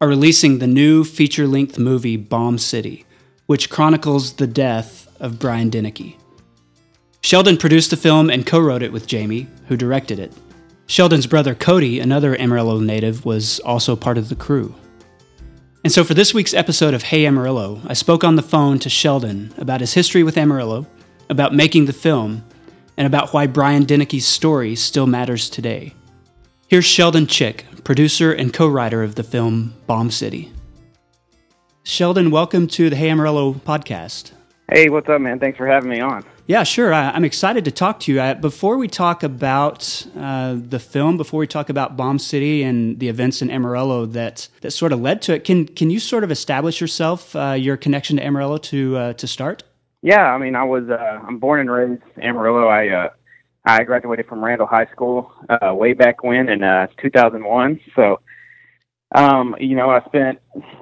are 0.00 0.08
releasing 0.08 0.58
the 0.58 0.66
new 0.66 1.04
feature 1.04 1.46
length 1.46 1.78
movie 1.78 2.16
Bomb 2.16 2.56
City, 2.56 3.04
which 3.44 3.68
chronicles 3.68 4.32
the 4.32 4.46
death 4.46 5.06
of 5.20 5.38
Brian 5.38 5.70
Deneke. 5.70 6.16
Sheldon 7.20 7.58
produced 7.58 7.90
the 7.90 7.96
film 7.98 8.30
and 8.30 8.46
co 8.46 8.58
wrote 8.58 8.82
it 8.82 8.90
with 8.90 9.06
Jamie, 9.06 9.48
who 9.68 9.76
directed 9.76 10.18
it. 10.18 10.32
Sheldon's 10.86 11.26
brother 11.26 11.54
Cody, 11.54 12.00
another 12.00 12.40
Amarillo 12.40 12.80
native, 12.80 13.26
was 13.26 13.60
also 13.60 13.96
part 13.96 14.16
of 14.16 14.30
the 14.30 14.34
crew. 14.34 14.74
And 15.82 15.90
so 15.90 16.04
for 16.04 16.12
this 16.12 16.34
week's 16.34 16.52
episode 16.52 16.92
of 16.92 17.04
Hey 17.04 17.24
Amarillo, 17.24 17.80
I 17.86 17.94
spoke 17.94 18.22
on 18.22 18.36
the 18.36 18.42
phone 18.42 18.78
to 18.80 18.90
Sheldon 18.90 19.54
about 19.56 19.80
his 19.80 19.94
history 19.94 20.22
with 20.22 20.36
Amarillo, 20.36 20.86
about 21.30 21.54
making 21.54 21.86
the 21.86 21.94
film, 21.94 22.44
and 22.98 23.06
about 23.06 23.32
why 23.32 23.46
Brian 23.46 23.86
Deneke's 23.86 24.26
story 24.26 24.76
still 24.76 25.06
matters 25.06 25.48
today. 25.48 25.94
Here's 26.68 26.84
Sheldon 26.84 27.26
Chick, 27.26 27.64
producer 27.82 28.30
and 28.30 28.52
co 28.52 28.68
writer 28.68 29.02
of 29.02 29.14
the 29.14 29.22
film 29.22 29.72
Bomb 29.86 30.10
City. 30.10 30.52
Sheldon, 31.82 32.30
welcome 32.30 32.66
to 32.68 32.90
the 32.90 32.96
Hey 32.96 33.08
Amarillo 33.08 33.54
podcast. 33.54 34.32
Hey, 34.72 34.88
what's 34.88 35.08
up, 35.08 35.20
man? 35.20 35.40
Thanks 35.40 35.58
for 35.58 35.66
having 35.66 35.90
me 35.90 35.98
on. 35.98 36.24
Yeah, 36.46 36.62
sure. 36.62 36.94
I, 36.94 37.16
am 37.16 37.24
excited 37.24 37.64
to 37.64 37.72
talk 37.72 37.98
to 38.00 38.12
you. 38.12 38.20
I, 38.20 38.34
before 38.34 38.76
we 38.76 38.86
talk 38.86 39.24
about 39.24 40.06
uh, 40.16 40.58
the 40.60 40.78
film, 40.78 41.16
before 41.16 41.40
we 41.40 41.48
talk 41.48 41.70
about 41.70 41.96
Bomb 41.96 42.20
City 42.20 42.62
and 42.62 43.00
the 43.00 43.08
events 43.08 43.42
in 43.42 43.50
Amarillo 43.50 44.06
that, 44.06 44.46
that 44.60 44.70
sort 44.70 44.92
of 44.92 45.00
led 45.00 45.22
to 45.22 45.34
it, 45.34 45.44
can 45.44 45.66
can 45.66 45.90
you 45.90 45.98
sort 45.98 46.22
of 46.22 46.30
establish 46.30 46.80
yourself, 46.80 47.34
uh, 47.34 47.56
your 47.58 47.76
connection 47.76 48.18
to 48.18 48.24
Amarillo 48.24 48.58
to 48.58 48.96
uh, 48.96 49.12
to 49.14 49.26
start? 49.26 49.64
Yeah, 50.02 50.22
I 50.22 50.38
mean, 50.38 50.54
I 50.54 50.62
was 50.62 50.88
uh, 50.88 51.20
I'm 51.26 51.40
born 51.40 51.58
and 51.58 51.70
raised 51.70 52.02
Amarillo. 52.22 52.68
I 52.68 52.88
uh, 52.90 53.08
I 53.64 53.82
graduated 53.82 54.28
from 54.28 54.44
Randall 54.44 54.68
High 54.68 54.86
School 54.92 55.32
uh, 55.48 55.74
way 55.74 55.94
back 55.94 56.22
when 56.22 56.48
in 56.48 56.60
2001. 57.02 57.80
So 57.96 58.20
um, 59.12 59.56
you 59.58 59.74
know, 59.74 59.90
I 59.90 60.04
spent, 60.04 60.38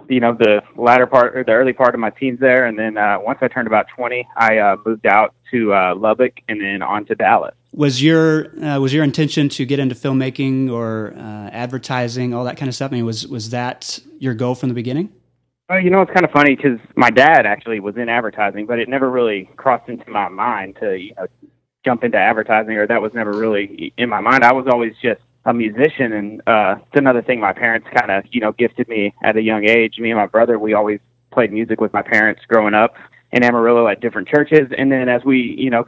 you 0.08 0.20
know, 0.20 0.34
the 0.34 0.62
latter 0.76 1.06
part 1.06 1.36
or 1.36 1.44
the 1.44 1.52
early 1.52 1.72
part 1.72 1.94
of 1.94 2.00
my 2.00 2.10
teens 2.10 2.38
there, 2.40 2.66
and 2.66 2.78
then 2.78 2.98
uh, 2.98 3.18
once 3.20 3.38
I 3.40 3.48
turned 3.48 3.66
about 3.66 3.86
twenty, 3.94 4.28
I 4.36 4.58
uh, 4.58 4.76
moved 4.84 5.06
out 5.06 5.34
to 5.50 5.72
uh, 5.72 5.94
Lubbock 5.94 6.34
and 6.48 6.60
then 6.60 6.82
on 6.82 7.06
to 7.06 7.14
Dallas. 7.14 7.54
Was 7.72 8.02
your 8.02 8.48
uh, 8.62 8.80
was 8.80 8.92
your 8.92 9.04
intention 9.04 9.48
to 9.50 9.64
get 9.64 9.78
into 9.78 9.94
filmmaking 9.94 10.70
or 10.70 11.14
uh, 11.16 11.50
advertising, 11.50 12.34
all 12.34 12.44
that 12.44 12.58
kind 12.58 12.68
of 12.68 12.74
stuff? 12.74 12.92
I 12.92 12.96
mean, 12.96 13.06
was 13.06 13.26
was 13.26 13.50
that 13.50 13.98
your 14.18 14.34
goal 14.34 14.54
from 14.54 14.68
the 14.68 14.74
beginning? 14.74 15.10
Uh, 15.70 15.76
you 15.76 15.90
know, 15.90 16.02
it's 16.02 16.12
kind 16.12 16.24
of 16.24 16.30
funny 16.30 16.54
because 16.54 16.78
my 16.96 17.10
dad 17.10 17.46
actually 17.46 17.80
was 17.80 17.96
in 17.96 18.08
advertising, 18.08 18.66
but 18.66 18.78
it 18.78 18.88
never 18.88 19.10
really 19.10 19.50
crossed 19.56 19.88
into 19.88 20.10
my 20.10 20.28
mind 20.28 20.76
to 20.80 20.98
you 20.98 21.14
know 21.16 21.26
jump 21.82 22.04
into 22.04 22.18
advertising, 22.18 22.74
or 22.74 22.86
that 22.86 23.00
was 23.00 23.12
never 23.14 23.32
really 23.32 23.92
in 23.96 24.10
my 24.10 24.20
mind. 24.20 24.44
I 24.44 24.52
was 24.52 24.66
always 24.70 24.92
just 25.02 25.20
a 25.48 25.54
musician, 25.54 26.12
and 26.12 26.42
uh, 26.46 26.76
it's 26.78 26.96
another 26.96 27.22
thing 27.22 27.40
my 27.40 27.54
parents 27.54 27.88
kind 27.94 28.10
of 28.10 28.24
you 28.30 28.40
know 28.40 28.52
gifted 28.52 28.86
me 28.88 29.14
at 29.24 29.36
a 29.36 29.42
young 29.42 29.64
age. 29.64 29.98
Me 29.98 30.10
and 30.10 30.18
my 30.18 30.26
brother, 30.26 30.58
we 30.58 30.74
always 30.74 31.00
played 31.32 31.52
music 31.52 31.80
with 31.80 31.92
my 31.92 32.02
parents 32.02 32.42
growing 32.46 32.74
up 32.74 32.94
in 33.32 33.42
Amarillo 33.42 33.88
at 33.88 34.00
different 34.00 34.28
churches, 34.28 34.68
and 34.76 34.92
then 34.92 35.08
as 35.08 35.24
we 35.24 35.56
you 35.58 35.70
know 35.70 35.84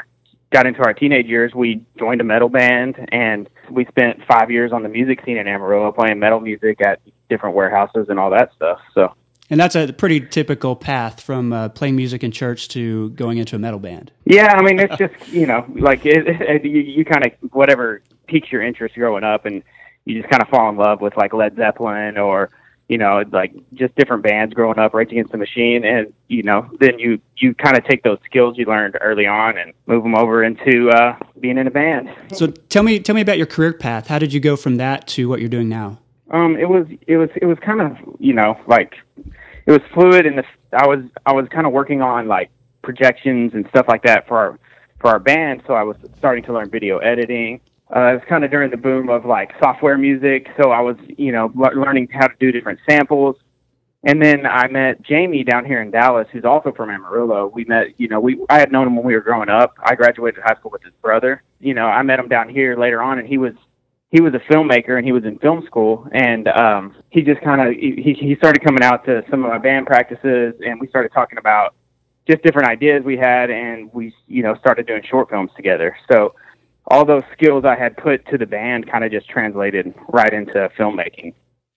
got 0.51 0.67
into 0.67 0.83
our 0.83 0.95
teenage 0.95 1.27
years, 1.27 1.55
we 1.55 1.85
joined 1.99 2.23
a 2.23 2.25
metal 2.25 2.49
band, 2.49 2.97
and 3.13 3.49
we 3.71 3.85
spent 3.85 4.21
five 4.27 4.51
years 4.51 4.73
on 4.73 4.83
the 4.83 4.89
music 4.89 5.21
scene 5.25 5.37
in 5.37 5.47
Amarillo 5.47 5.93
playing 5.93 6.19
metal 6.19 6.41
music 6.41 6.81
at 6.81 7.01
different 7.29 7.55
warehouses 7.55 8.07
and 8.09 8.19
all 8.19 8.31
that 8.31 8.51
stuff. 8.57 8.81
So. 8.95 9.15
And 9.51 9.59
that's 9.59 9.75
a 9.75 9.93
pretty 9.93 10.21
typical 10.21 10.77
path 10.77 11.21
from 11.21 11.53
uh, 11.53 11.69
playing 11.71 11.97
music 11.97 12.23
in 12.23 12.31
church 12.31 12.69
to 12.69 13.11
going 13.11 13.39
into 13.39 13.57
a 13.57 13.59
metal 13.59 13.81
band. 13.81 14.13
Yeah, 14.25 14.55
I 14.55 14.63
mean, 14.63 14.79
it's 14.79 14.97
just 14.97 15.29
you 15.29 15.45
know, 15.45 15.67
like 15.75 16.07
it, 16.07 16.25
it, 16.27 16.65
you, 16.65 16.81
you 16.81 17.05
kind 17.05 17.27
of 17.27 17.33
whatever 17.53 18.01
piques 18.31 18.51
your 18.51 18.63
interest 18.63 18.95
growing 18.95 19.25
up, 19.25 19.45
and 19.45 19.63
you 20.05 20.19
just 20.19 20.31
kind 20.31 20.43
of 20.43 20.49
fall 20.49 20.69
in 20.71 20.77
love 20.77 21.01
with 21.01 21.17
like 21.17 21.33
Led 21.33 21.57
Zeppelin 21.57 22.17
or 22.17 22.51
you 22.91 22.99
know, 22.99 23.23
like 23.31 23.55
just 23.75 23.95
different 23.95 24.25
bands 24.25 24.53
growing 24.53 24.81
up, 24.81 24.95
Rage 24.95 25.13
Against 25.13 25.31
the 25.31 25.39
Machine, 25.39 25.85
and 25.85 26.13
you 26.27 26.43
know, 26.43 26.69
then 26.81 26.99
you 26.99 27.21
you 27.37 27.55
kind 27.55 27.79
of 27.79 27.85
take 27.85 28.03
those 28.03 28.19
skills 28.25 28.59
you 28.59 28.65
learned 28.65 28.99
early 29.01 29.29
on 29.29 29.57
and 29.57 29.73
move 29.87 30.03
them 30.03 30.17
over 30.17 30.43
into 30.43 30.91
uh, 30.91 31.17
being 31.39 31.57
in 31.57 31.69
a 31.69 31.71
band. 31.71 32.11
So 32.33 32.49
tell 32.49 32.83
me 32.83 32.99
tell 32.99 33.15
me 33.15 33.21
about 33.21 33.39
your 33.39 33.47
career 33.47 33.73
path. 33.73 34.09
How 34.09 34.19
did 34.19 34.33
you 34.33 34.41
go 34.41 34.57
from 34.57 34.75
that 34.79 35.07
to 35.09 35.29
what 35.29 35.39
you're 35.39 35.49
doing 35.49 35.69
now? 35.69 36.01
Um, 36.33 36.57
it 36.57 36.69
was 36.69 36.89
it 37.07 37.17
was 37.17 37.31
it 37.41 37.47
was 37.47 37.59
kind 37.61 37.81
of 37.81 37.97
you 38.19 38.33
know 38.33 38.59
like 38.67 38.97
it 39.67 39.71
was 39.71 39.83
fluid, 39.95 40.27
and 40.27 40.43
I 40.73 40.89
was 40.89 41.05
I 41.25 41.33
was 41.33 41.47
kind 41.49 41.69
of 41.69 41.73
working 41.73 42.03
on 42.03 42.27
like 42.27 42.51
projections 42.83 43.55
and 43.55 43.69
stuff 43.69 43.87
like 43.87 44.03
that 44.03 44.27
for 44.27 44.37
our 44.37 44.59
for 44.99 45.11
our 45.11 45.21
band. 45.21 45.63
So 45.69 45.75
I 45.75 45.85
was 45.85 45.97
starting 46.19 46.43
to 46.47 46.53
learn 46.53 46.71
video 46.71 46.99
editing 46.99 47.61
uh, 47.95 48.13
it 48.13 48.15
was 48.15 48.23
kind 48.29 48.45
of 48.45 48.51
during 48.51 48.71
the 48.71 48.77
boom 48.77 49.09
of 49.09 49.25
like 49.25 49.51
software 49.61 49.99
music, 49.99 50.49
so 50.61 50.71
I 50.71 50.81
was, 50.81 50.97
you 51.19 51.33
know, 51.33 51.53
learning 51.55 52.09
how 52.13 52.29
to 52.29 52.35
do 52.39 52.53
different 52.53 52.79
samples. 52.89 53.37
And 54.05 54.23
then 54.23 54.47
I 54.47 54.69
met 54.69 55.03
Jamie 55.03 55.45
down 55.45 55.65
here 55.67 55.83
in 55.83 55.91
Dallas, 55.91 56.27
who's 56.33 56.45
also 56.45 56.73
from 56.73 56.89
Amarillo. 56.89 57.51
We 57.53 57.65
met, 57.65 57.89
you 57.99 58.09
know, 58.09 58.21
we 58.21 58.41
I 58.49 58.59
had 58.59 58.73
known 58.73 58.87
him 58.87 58.97
when 58.97 59.05
we 59.05 59.15
were 59.15 59.21
growing 59.21 59.49
up. 59.49 59.75
I 59.85 59.95
graduated 59.95 60.43
high 60.43 60.55
school 60.55 60.71
with 60.71 60.83
his 60.83 60.95
brother. 61.03 61.43
You 61.59 61.75
know, 61.75 61.87
I 61.87 62.03
met 62.03 62.19
him 62.19 62.29
down 62.29 62.49
here 62.49 62.77
later 62.79 63.03
on, 63.03 63.19
and 63.19 63.29
he 63.29 63.37
was 63.37 63.53
he 64.11 64.21
was 64.21 64.33
a 64.35 64.53
filmmaker 64.53 64.97
and 64.97 65.05
he 65.05 65.13
was 65.13 65.25
in 65.25 65.39
film 65.39 65.65
school. 65.67 66.09
And 66.13 66.49
um, 66.49 66.97
he 67.11 67.23
just 67.23 67.43
kind 67.43 67.61
of 67.61 67.75
he 67.75 68.17
he 68.19 68.37
started 68.37 68.65
coming 68.65 68.83
out 68.83 69.05
to 69.05 69.23
some 69.31 69.45
of 69.45 69.51
my 69.51 69.59
band 69.59 69.87
practices, 69.87 70.55
and 70.65 70.81
we 70.81 70.87
started 70.89 71.13
talking 71.13 71.39
about 71.39 71.75
just 72.27 72.43
different 72.43 72.69
ideas 72.69 73.03
we 73.05 73.19
had, 73.19 73.51
and 73.51 73.93
we 73.93 74.15
you 74.29 74.43
know 74.43 74.55
started 74.61 74.87
doing 74.87 75.03
short 75.03 75.29
films 75.29 75.51
together. 75.57 75.95
So 76.11 76.35
all 76.91 77.05
those 77.05 77.23
skills 77.33 77.65
I 77.65 77.77
had 77.77 77.97
put 77.97 78.27
to 78.29 78.37
the 78.37 78.47
band 78.47 78.91
kind 78.91 79.05
of 79.05 79.13
just 79.13 79.29
translated 79.29 79.95
right 80.09 80.33
into 80.33 80.69
filmmaking. 80.79 81.35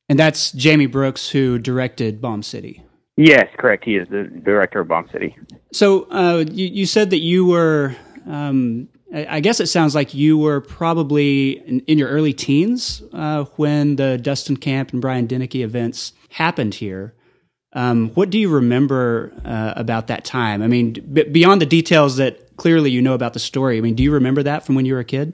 And 0.09 0.19
that's 0.19 0.51
Jamie 0.51 0.87
Brooks, 0.87 1.29
who 1.29 1.59
directed 1.59 2.19
Bomb 2.19 2.43
City. 2.43 2.83
Yes, 3.15 3.47
correct. 3.57 3.85
He 3.85 3.95
is 3.95 4.07
the 4.09 4.23
director 4.23 4.81
of 4.81 4.87
Bomb 4.87 5.07
City. 5.11 5.37
So 5.71 6.03
uh, 6.11 6.45
you, 6.51 6.65
you, 6.65 6.85
said 6.85 7.11
that 7.11 7.19
you 7.19 7.45
were, 7.45 7.95
um, 8.27 8.89
I 9.13 9.39
guess 9.39 9.59
it 9.59 9.67
sounds 9.67 9.93
like 9.93 10.15
you 10.15 10.37
were 10.37 10.61
probably 10.61 11.59
in, 11.67 11.81
in 11.81 11.99
your 11.99 12.09
early 12.09 12.33
teens 12.33 13.03
uh, 13.13 13.45
when 13.55 13.97
the 13.97 14.17
Dustin 14.17 14.57
Camp 14.57 14.93
and 14.93 15.01
Brian 15.01 15.27
Deneke 15.27 15.63
events 15.63 16.13
happened 16.29 16.75
here. 16.75 17.13
Um, 17.73 18.09
what 18.09 18.29
do 18.29 18.39
you 18.39 18.49
remember 18.49 19.31
uh, 19.45 19.73
about 19.75 20.07
that 20.07 20.25
time? 20.25 20.61
I 20.61 20.67
mean, 20.67 20.93
b- 20.93 21.23
beyond 21.23 21.61
the 21.61 21.65
details 21.65 22.17
that 22.17 22.52
clearly 22.63 22.89
you 22.89 23.01
know 23.01 23.13
about 23.13 23.33
the 23.33 23.39
story, 23.41 23.77
I 23.77 23.81
mean, 23.81 23.93
do 23.93 24.03
you 24.03 24.11
remember 24.13 24.41
that 24.43 24.65
from 24.65 24.75
when 24.75 24.85
you 24.85 24.93
were 24.93 25.01
a 25.01 25.03
kid? 25.03 25.33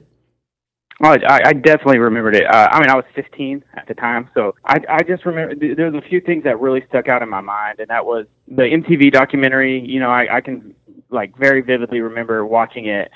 Oh, 1.00 1.10
I, 1.10 1.40
I 1.44 1.52
definitely 1.52 1.98
remembered 1.98 2.34
it. 2.34 2.44
Uh, 2.44 2.66
I 2.72 2.80
mean, 2.80 2.90
I 2.90 2.96
was 2.96 3.04
15 3.14 3.62
at 3.74 3.86
the 3.86 3.94
time, 3.94 4.28
so 4.34 4.56
I, 4.64 4.78
I 4.88 5.02
just 5.04 5.24
remember 5.24 5.54
there's 5.54 5.94
a 5.94 6.00
few 6.08 6.20
things 6.20 6.42
that 6.42 6.58
really 6.58 6.84
stuck 6.88 7.06
out 7.06 7.22
in 7.22 7.28
my 7.28 7.40
mind, 7.40 7.78
and 7.78 7.86
that 7.86 8.04
was 8.04 8.26
the 8.48 8.62
MTV 8.62 9.12
documentary. 9.12 9.78
You 9.78 10.00
know, 10.00 10.10
I, 10.10 10.38
I 10.38 10.40
can 10.40 10.74
like 11.08 11.38
very 11.38 11.60
vividly 11.60 12.00
remember 12.00 12.44
watching 12.44 12.86
it 12.86 13.12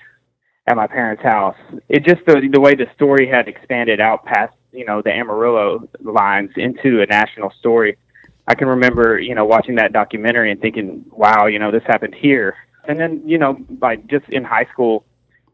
at 0.68 0.76
my 0.76 0.86
parents' 0.86 1.24
house. 1.24 1.56
It 1.88 2.04
just 2.04 2.24
the 2.24 2.48
the 2.52 2.60
way 2.60 2.76
the 2.76 2.86
story 2.94 3.28
had 3.28 3.48
expanded 3.48 4.00
out 4.00 4.24
past 4.24 4.54
you 4.70 4.84
know 4.84 5.02
the 5.02 5.10
Amarillo 5.10 5.88
lines 6.00 6.50
into 6.56 7.02
a 7.02 7.06
national 7.06 7.50
story 7.58 7.98
I 8.46 8.54
can 8.54 8.68
remember, 8.68 9.18
you 9.18 9.34
know, 9.34 9.46
watching 9.46 9.76
that 9.76 9.92
documentary 9.92 10.50
and 10.50 10.60
thinking, 10.60 11.04
wow, 11.10 11.46
you 11.46 11.58
know, 11.58 11.70
this 11.70 11.82
happened 11.86 12.14
here. 12.14 12.54
And 12.88 12.98
then, 12.98 13.22
you 13.26 13.38
know, 13.38 13.54
by 13.54 13.96
just 13.96 14.28
in 14.28 14.44
high 14.44 14.66
school, 14.72 15.04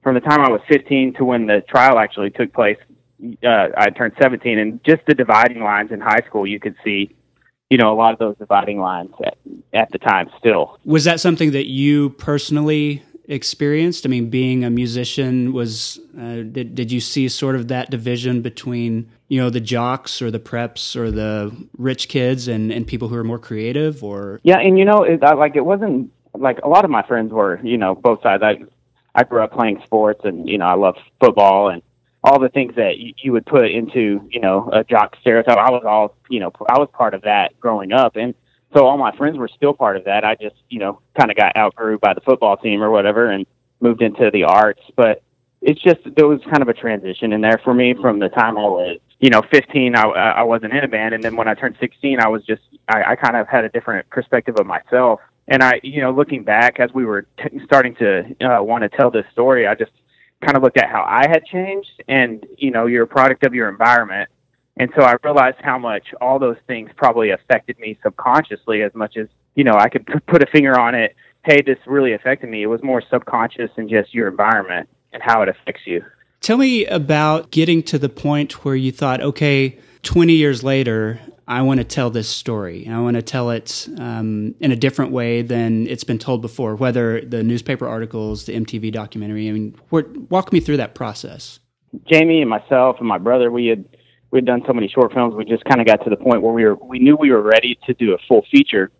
from 0.03 0.15
the 0.15 0.21
time 0.21 0.41
I 0.41 0.51
was 0.51 0.61
15 0.69 1.15
to 1.15 1.25
when 1.25 1.47
the 1.47 1.63
trial 1.69 1.99
actually 1.99 2.31
took 2.31 2.53
place, 2.53 2.79
uh, 3.45 3.69
I 3.77 3.91
turned 3.91 4.15
17, 4.21 4.59
and 4.59 4.83
just 4.85 5.03
the 5.07 5.15
dividing 5.15 5.63
lines 5.63 5.91
in 5.93 6.01
high 6.01 6.21
school, 6.27 6.47
you 6.47 6.59
could 6.59 6.75
see, 6.83 7.15
you 7.69 7.77
know, 7.77 7.93
a 7.93 7.97
lot 7.97 8.13
of 8.13 8.19
those 8.19 8.37
dividing 8.39 8.81
lines 8.81 9.11
at, 9.25 9.37
at 9.73 9.91
the 9.93 9.99
time 9.99 10.31
still. 10.39 10.79
Was 10.85 11.05
that 11.05 11.21
something 11.21 11.51
that 11.53 11.67
you 11.67 12.11
personally 12.11 13.03
experienced? 13.29 14.07
I 14.07 14.09
mean, 14.09 14.31
being 14.31 14.65
a 14.65 14.71
musician 14.71 15.53
was 15.53 16.01
uh, 16.19 16.43
did 16.51 16.75
did 16.75 16.91
you 16.91 17.01
see 17.01 17.29
sort 17.29 17.57
of 17.57 17.69
that 17.69 17.91
division 17.91 18.41
between 18.41 19.11
you 19.29 19.41
know 19.41 19.51
the 19.51 19.61
jocks 19.61 20.23
or 20.23 20.31
the 20.31 20.41
preps 20.41 20.97
or 20.97 21.11
the 21.11 21.55
rich 21.77 22.09
kids 22.09 22.49
and 22.49 22.73
and 22.73 22.87
people 22.87 23.09
who 23.09 23.17
are 23.17 23.25
more 23.25 23.39
creative 23.39 24.03
or 24.03 24.41
yeah, 24.43 24.59
and 24.59 24.79
you 24.79 24.85
know, 24.85 25.03
it, 25.03 25.21
like 25.21 25.57
it 25.57 25.65
wasn't 25.65 26.11
like 26.35 26.59
a 26.63 26.69
lot 26.69 26.85
of 26.85 26.91
my 26.91 27.07
friends 27.07 27.33
were 27.33 27.61
you 27.63 27.79
know 27.79 27.95
both 27.95 28.23
sides. 28.23 28.43
I 28.43 28.59
I 29.15 29.25
grew 29.25 29.43
up 29.43 29.53
playing 29.53 29.81
sports 29.85 30.21
and 30.25 30.49
you 30.49 30.59
know 30.59 30.67
I 30.67 30.75
love 30.75 30.97
football 31.21 31.69
and 31.69 31.83
all 32.23 32.39
the 32.39 32.51
things 32.51 32.75
that 32.77 32.99
you, 32.99 33.15
you 33.17 33.33
would 33.33 33.47
put 33.47 33.71
into 33.71 34.27
you 34.31 34.41
know 34.41 34.71
a 34.73 34.85
jock 34.85 35.17
stereotype. 35.21 35.59
I 35.59 35.71
was 35.71 35.85
all 35.87 36.17
you 36.29 36.41
know 36.41 36.53
I 36.69 36.79
was 36.79 36.89
part 36.93 37.15
of 37.15 37.23
that 37.23 37.59
growing 37.61 37.93
up 37.93 38.17
and 38.17 38.35
so 38.75 38.87
all 38.87 38.99
my 38.99 39.17
friends 39.17 39.37
were 39.37 39.49
still 39.49 39.75
part 39.75 39.97
of 39.97 40.05
that. 40.05 40.25
I 40.25 40.37
just, 40.37 40.57
you 40.69 40.79
know, 40.79 41.01
kind 41.19 41.31
of 41.31 41.37
got 41.37 41.57
outgrew 41.57 41.99
by 41.99 42.15
the 42.15 42.21
football 42.21 42.57
team 42.57 42.83
or 42.83 42.91
whatever 42.91 43.31
and 43.31 43.47
moved 43.81 44.01
into 44.03 44.31
the 44.33 44.45
arts. 44.45 44.83
But 44.97 45.23
it's 45.61 45.83
just 45.83 46.01
there 46.17 46.29
was 46.29 46.41
kind 46.45 46.63
of 46.63 46.69
a 46.69 46.75
transition 46.75 47.33
in 47.33 47.41
there 47.41 47.61
for 47.65 47.75
me 47.75 47.95
from 48.01 48.21
the 48.21 48.29
time 48.29 48.57
I 48.57 48.63
was, 48.63 48.99
you 49.19 49.29
know, 49.29 49.43
15. 49.51 49.97
I 49.97 50.03
I 50.03 50.43
wasn't 50.43 50.73
in 50.73 50.85
a 50.85 50.89
band, 50.89 51.15
and 51.15 51.23
then 51.23 51.37
when 51.37 51.49
I 51.49 51.55
turned 51.55 51.77
16, 51.81 52.21
I 52.21 52.29
was 52.29 52.45
just 52.47 52.63
I, 52.89 53.13
I 53.13 53.17
kind 53.17 53.37
of 53.37 53.49
had 53.49 53.65
a 53.65 53.69
different 53.69 54.09
perspective 54.11 54.55
of 54.59 54.67
myself. 54.67 55.21
And 55.51 55.63
I, 55.63 55.81
you 55.83 56.01
know, 56.01 56.13
looking 56.13 56.45
back 56.45 56.81
as 56.81 56.91
we 56.95 57.05
were 57.05 57.27
t- 57.37 57.61
starting 57.65 57.95
to 57.97 58.37
uh, 58.41 58.63
want 58.63 58.83
to 58.83 58.89
tell 58.89 59.11
this 59.11 59.27
story, 59.33 59.67
I 59.67 59.75
just 59.75 59.93
kind 60.43 60.57
of 60.57 60.63
looked 60.63 60.79
at 60.79 60.89
how 60.89 61.03
I 61.03 61.29
had 61.29 61.45
changed, 61.45 62.03
and 62.09 62.47
you 62.57 62.71
know, 62.71 62.87
you're 62.87 63.03
a 63.05 63.09
product 63.09 63.45
of 63.45 63.53
your 63.53 63.69
environment 63.69 64.31
and 64.81 64.91
so 64.97 65.03
I 65.03 65.17
realized 65.23 65.59
how 65.61 65.79
much 65.79 66.05
all 66.23 66.39
those 66.39 66.57
things 66.67 66.91
probably 66.97 67.33
affected 67.33 67.79
me 67.79 67.99
subconsciously 68.03 68.83
as 68.83 68.95
much 68.95 69.19
as, 69.19 69.29
you 69.55 69.63
know, 69.63 69.75
I 69.75 69.91
could 69.91 70.07
put 70.27 70.43
a 70.43 70.47
finger 70.47 70.79
on 70.81 70.95
it. 70.95 71.15
Hey, 71.45 71.61
this 71.61 71.77
really 71.87 72.15
affected 72.15 72.49
me. 72.49 72.63
It 72.63 72.67
was 72.67 72.83
more 72.83 73.03
subconscious 73.11 73.71
than 73.77 73.91
just 73.91 74.15
your 74.15 74.27
environment 74.29 74.89
and 75.13 75.23
how 75.23 75.43
it 75.43 75.51
affects 75.51 75.83
you. 75.85 76.03
Tell 76.41 76.57
me 76.57 76.87
about 76.87 77.51
getting 77.51 77.83
to 77.85 77.99
the 77.99 78.09
point 78.09 78.65
where 78.65 78.75
you 78.75 78.91
thought, 78.91 79.21
okay, 79.21 79.79
20 80.03 80.33
years 80.33 80.63
later, 80.65 81.21
I 81.47 81.63
want 81.63 81.79
to 81.79 81.85
tell 81.85 82.11
this 82.11 82.29
story. 82.29 82.87
I 82.89 83.01
want 83.01 83.17
to 83.17 83.23
tell 83.23 83.51
it 83.51 83.89
um, 83.99 84.55
in 84.61 84.73
a 84.73 84.77
different 84.77 85.11
way 85.11 85.43
than 85.43 85.87
it's 85.89 86.05
been 86.05 86.19
told 86.19 86.43
before, 86.43 86.77
whether 86.77 87.21
the 87.21 87.43
newspaper 87.43 87.89
articles, 87.89 88.47
the 88.47 88.55
MTV 88.55 88.93
documentary. 88.93 89.49
I 89.49 89.53
mean, 89.53 89.77
walk 89.91 90.53
me 90.53 90.61
through 90.61 90.79
that 90.79 90.95
process. 90.95 91.59
Jamie 92.09 92.41
and 92.41 92.49
myself 92.49 92.97
and 93.01 93.09
my 93.09 93.19
brother, 93.19 93.51
we 93.51 93.67
had 93.67 93.85
we'd 94.31 94.45
done 94.45 94.63
so 94.67 94.73
many 94.73 94.89
short 94.89 95.13
films, 95.13 95.35
we 95.35 95.45
just 95.45 95.65
kind 95.65 95.81
of 95.81 95.87
got 95.89 96.05
to 96.05 96.11
the 96.11 96.17
point 96.17 96.43
where 96.43 96.53
we 96.53 96.65
were 96.65 96.77
we 96.77 97.01
knew 97.01 97.17
we 97.17 97.31
were 97.31 97.43
ready 97.43 97.79
to 97.87 97.95
do 97.95 98.15
a 98.15 98.19
full 98.29 98.45
feature. 98.51 98.91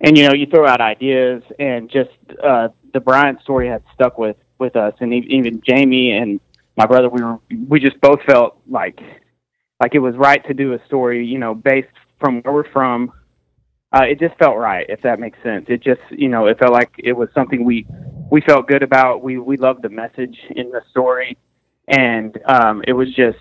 And 0.00 0.16
you 0.16 0.26
know, 0.26 0.34
you 0.34 0.46
throw 0.46 0.66
out 0.66 0.80
ideas, 0.80 1.42
and 1.58 1.90
just 1.90 2.10
uh, 2.42 2.68
the 2.92 3.00
Brian 3.00 3.38
story 3.42 3.68
had 3.68 3.82
stuck 3.94 4.16
with 4.16 4.36
with 4.58 4.76
us, 4.76 4.94
and 5.00 5.12
even 5.12 5.60
Jamie 5.66 6.12
and 6.12 6.40
my 6.76 6.86
brother, 6.86 7.08
we 7.08 7.22
were 7.22 7.38
we 7.68 7.80
just 7.80 8.00
both 8.00 8.22
felt 8.22 8.58
like 8.68 9.00
like 9.80 9.94
it 9.94 10.00
was 10.00 10.16
right 10.16 10.44
to 10.46 10.54
do 10.54 10.74
a 10.74 10.78
story, 10.86 11.26
you 11.26 11.38
know, 11.38 11.54
based 11.54 11.88
from 12.20 12.40
where 12.42 12.54
we're 12.54 12.72
from. 12.72 13.12
Uh, 13.92 14.02
it 14.04 14.20
just 14.20 14.36
felt 14.38 14.56
right, 14.58 14.86
if 14.88 15.00
that 15.02 15.18
makes 15.18 15.38
sense. 15.42 15.64
It 15.68 15.82
just, 15.82 16.00
you 16.10 16.28
know, 16.28 16.46
it 16.46 16.58
felt 16.58 16.72
like 16.72 16.92
it 16.98 17.12
was 17.14 17.28
something 17.34 17.64
we 17.64 17.86
we 18.30 18.42
felt 18.42 18.68
good 18.68 18.82
about. 18.82 19.22
We 19.22 19.38
we 19.38 19.56
loved 19.56 19.82
the 19.82 19.88
message 19.88 20.36
in 20.50 20.70
the 20.70 20.82
story, 20.90 21.38
and 21.86 22.38
um, 22.46 22.82
it 22.86 22.92
was 22.92 23.08
just 23.14 23.38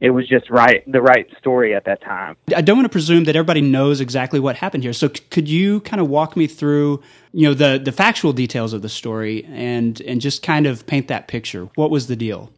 it 0.00 0.10
was 0.10 0.26
just 0.26 0.48
right 0.48 0.82
the 0.90 1.02
right 1.02 1.26
story 1.38 1.74
at 1.74 1.84
that 1.84 2.00
time. 2.02 2.36
I 2.56 2.62
don't 2.62 2.78
want 2.78 2.86
to 2.86 2.90
presume 2.90 3.24
that 3.24 3.36
everybody 3.36 3.60
knows 3.60 4.00
exactly 4.00 4.40
what 4.40 4.56
happened 4.56 4.82
here. 4.82 4.94
So 4.94 5.08
c- 5.08 5.22
could 5.30 5.48
you 5.48 5.80
kind 5.80 6.00
of 6.00 6.08
walk 6.08 6.36
me 6.36 6.46
through, 6.46 7.02
you 7.32 7.48
know, 7.48 7.54
the 7.54 7.78
the 7.78 7.92
factual 7.92 8.32
details 8.32 8.72
of 8.72 8.80
the 8.80 8.88
story 8.88 9.44
and 9.44 10.00
and 10.02 10.20
just 10.22 10.42
kind 10.42 10.66
of 10.66 10.86
paint 10.86 11.08
that 11.08 11.28
picture? 11.28 11.68
What 11.74 11.90
was 11.90 12.06
the 12.06 12.16
deal? 12.16 12.50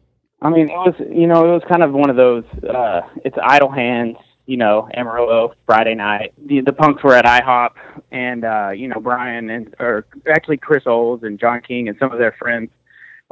I 0.43 0.49
mean, 0.49 0.69
it 0.69 0.73
was 0.73 0.95
you 0.99 1.27
know 1.27 1.45
it 1.45 1.53
was 1.53 1.63
kind 1.69 1.83
of 1.83 1.93
one 1.93 2.09
of 2.09 2.15
those. 2.15 2.43
Uh, 2.63 3.01
it's 3.23 3.37
idle 3.41 3.71
hands. 3.71 4.17
You 4.45 4.57
know, 4.57 4.89
Amarillo 4.93 5.53
Friday 5.65 5.95
night. 5.95 6.33
The, 6.45 6.59
the 6.59 6.73
punks 6.73 7.01
were 7.01 7.15
at 7.15 7.23
IHOP, 7.23 7.69
and 8.11 8.43
uh, 8.43 8.71
you 8.75 8.89
know 8.89 8.99
Brian 8.99 9.49
and 9.49 9.73
or 9.79 10.05
actually 10.27 10.57
Chris 10.57 10.83
Oles 10.85 11.23
and 11.23 11.39
John 11.39 11.61
King 11.61 11.87
and 11.87 11.97
some 11.97 12.11
of 12.11 12.19
their 12.19 12.35
friends 12.37 12.69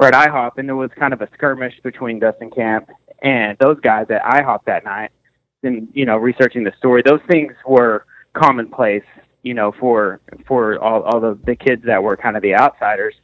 were 0.00 0.06
at 0.06 0.14
IHOP, 0.14 0.52
and 0.56 0.66
there 0.66 0.76
was 0.76 0.90
kind 0.98 1.12
of 1.12 1.20
a 1.20 1.28
skirmish 1.34 1.74
between 1.82 2.18
Dustin 2.18 2.50
Camp 2.50 2.88
and 3.22 3.58
those 3.58 3.78
guys 3.80 4.06
at 4.10 4.22
IHOP 4.22 4.64
that 4.64 4.84
night, 4.84 5.10
and 5.62 5.88
you 5.92 6.06
know, 6.06 6.16
researching 6.16 6.64
the 6.64 6.72
story, 6.78 7.02
those 7.04 7.20
things 7.30 7.52
were 7.66 8.06
commonplace, 8.32 9.04
you 9.42 9.52
know, 9.52 9.72
for 9.78 10.20
for 10.46 10.78
all 10.78 11.02
all 11.02 11.20
the 11.20 11.38
the 11.44 11.56
kids 11.56 11.82
that 11.84 12.02
were 12.02 12.16
kind 12.16 12.36
of 12.36 12.42
the 12.42 12.54
outsiders. 12.54 13.14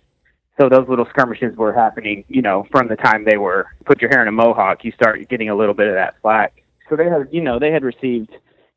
So 0.61 0.69
those 0.69 0.89
little 0.89 1.07
skirmishes 1.11 1.57
were 1.57 1.73
happening, 1.73 2.25
you 2.29 2.43
know, 2.43 2.67
from 2.71 2.89
the 2.89 2.97
time 2.97 3.25
they 3.25 3.37
were 3.37 3.69
put 3.85 4.01
your 4.01 4.11
hair 4.11 4.23
in 4.23 4.29
a 4.29 4.33
mohawk, 4.33 4.85
you 4.85 4.93
start 4.93 5.29
getting 5.29 5.51
a 5.51 5.55
little 5.55 5.75
bit 5.75 5.89
of 5.89 5.95
that 5.95 6.17
slack. 6.21 6.63
So 6.89 6.97
they 6.97 7.05
had, 7.05 7.29
you 7.31 7.43
know, 7.43 7.59
they 7.59 7.71
had 7.71 7.85
received 7.85 8.31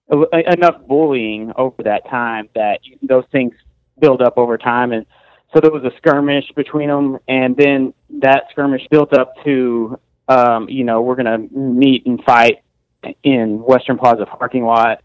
enough 0.10 0.86
bullying 0.88 1.54
over 1.56 1.84
that 1.84 2.08
time 2.10 2.50
that 2.54 2.80
those 3.02 3.24
things 3.32 3.54
build 4.00 4.22
up 4.22 4.38
over 4.38 4.58
time 4.58 4.92
and 4.92 5.06
so 5.54 5.60
there 5.62 5.72
was 5.72 5.84
a 5.84 5.92
skirmish 5.98 6.46
between 6.56 6.90
them 6.90 7.18
and 7.28 7.56
then 7.56 7.94
that 8.22 8.44
skirmish 8.52 8.86
built 8.90 9.14
up 9.14 9.34
to 9.44 9.98
um, 10.28 10.70
you 10.70 10.84
know, 10.84 11.02
we're 11.02 11.16
going 11.16 11.26
to 11.50 11.56
meet 11.58 12.06
and 12.06 12.24
fight 12.24 12.64
in 13.24 13.62
Western 13.62 13.98
Plaza 13.98 14.26
parking 14.26 14.64
lot. 14.64 15.02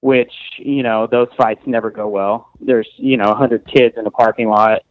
which 0.00 0.32
you 0.58 0.82
know 0.82 1.06
those 1.10 1.28
fights 1.36 1.62
never 1.64 1.90
go 1.90 2.06
well. 2.08 2.50
There's 2.60 2.88
you 2.96 3.16
know 3.16 3.30
a 3.32 3.34
hundred 3.34 3.66
kids 3.66 3.94
in 3.96 4.06
a 4.06 4.10
parking 4.10 4.48
lot 4.48 4.82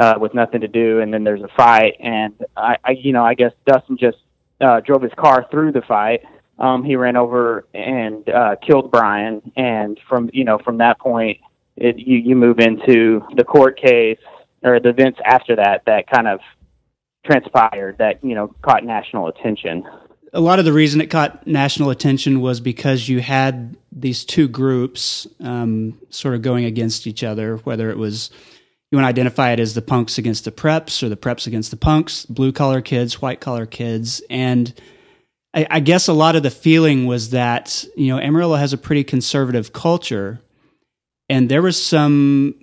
uh, 0.00 0.14
with 0.18 0.32
nothing 0.32 0.62
to 0.62 0.68
do, 0.68 1.00
and 1.00 1.12
then 1.12 1.24
there's 1.24 1.42
a 1.42 1.48
fight, 1.56 1.96
and 2.00 2.34
I, 2.56 2.76
I 2.82 2.90
you 2.92 3.12
know 3.12 3.24
I 3.24 3.34
guess 3.34 3.52
Dustin 3.66 3.98
just 3.98 4.16
uh, 4.60 4.80
drove 4.80 5.02
his 5.02 5.12
car 5.16 5.46
through 5.50 5.72
the 5.72 5.82
fight. 5.82 6.22
Um, 6.58 6.84
he 6.84 6.96
ran 6.96 7.16
over 7.16 7.66
and 7.74 8.26
uh, 8.28 8.56
killed 8.66 8.90
Brian, 8.90 9.52
and 9.56 10.00
from 10.08 10.30
you 10.32 10.44
know 10.44 10.58
from 10.58 10.78
that 10.78 10.98
point, 10.98 11.38
it, 11.76 11.98
you 11.98 12.16
you 12.16 12.34
move 12.34 12.60
into 12.60 13.20
the 13.36 13.44
court 13.44 13.78
case 13.78 14.18
or 14.62 14.80
the 14.80 14.88
events 14.88 15.18
after 15.24 15.56
that 15.56 15.82
that 15.84 16.08
kind 16.08 16.28
of 16.28 16.40
transpired 17.26 17.98
that 17.98 18.24
you 18.24 18.34
know 18.34 18.54
caught 18.62 18.84
national 18.84 19.28
attention. 19.28 19.84
A 20.32 20.40
lot 20.40 20.58
of 20.60 20.64
the 20.64 20.72
reason 20.72 21.00
it 21.02 21.08
caught 21.08 21.46
national 21.46 21.90
attention 21.90 22.40
was 22.40 22.60
because 22.60 23.08
you 23.08 23.20
had 23.20 23.76
these 23.92 24.24
two 24.24 24.48
groups 24.48 25.26
um, 25.40 25.98
sort 26.08 26.34
of 26.34 26.42
going 26.42 26.64
against 26.64 27.06
each 27.06 27.24
other, 27.24 27.56
whether 27.58 27.90
it 27.90 27.98
was 27.98 28.30
you 28.90 28.96
want 28.96 29.04
to 29.04 29.08
identify 29.08 29.52
it 29.52 29.60
as 29.60 29.74
the 29.74 29.82
punks 29.82 30.18
against 30.18 30.44
the 30.44 30.50
preps 30.50 31.02
or 31.02 31.08
the 31.08 31.16
preps 31.16 31.46
against 31.46 31.70
the 31.70 31.76
punks, 31.76 32.26
blue 32.26 32.52
collar 32.52 32.80
kids, 32.80 33.22
white 33.22 33.40
collar 33.40 33.66
kids. 33.66 34.20
And 34.28 34.74
I, 35.54 35.66
I, 35.70 35.80
guess 35.80 36.08
a 36.08 36.12
lot 36.12 36.34
of 36.34 36.42
the 36.42 36.50
feeling 36.50 37.06
was 37.06 37.30
that, 37.30 37.84
you 37.96 38.08
know, 38.08 38.20
Amarillo 38.20 38.56
has 38.56 38.72
a 38.72 38.78
pretty 38.78 39.04
conservative 39.04 39.72
culture. 39.72 40.40
And 41.28 41.48
there 41.48 41.62
was 41.62 41.80
some, 41.80 42.56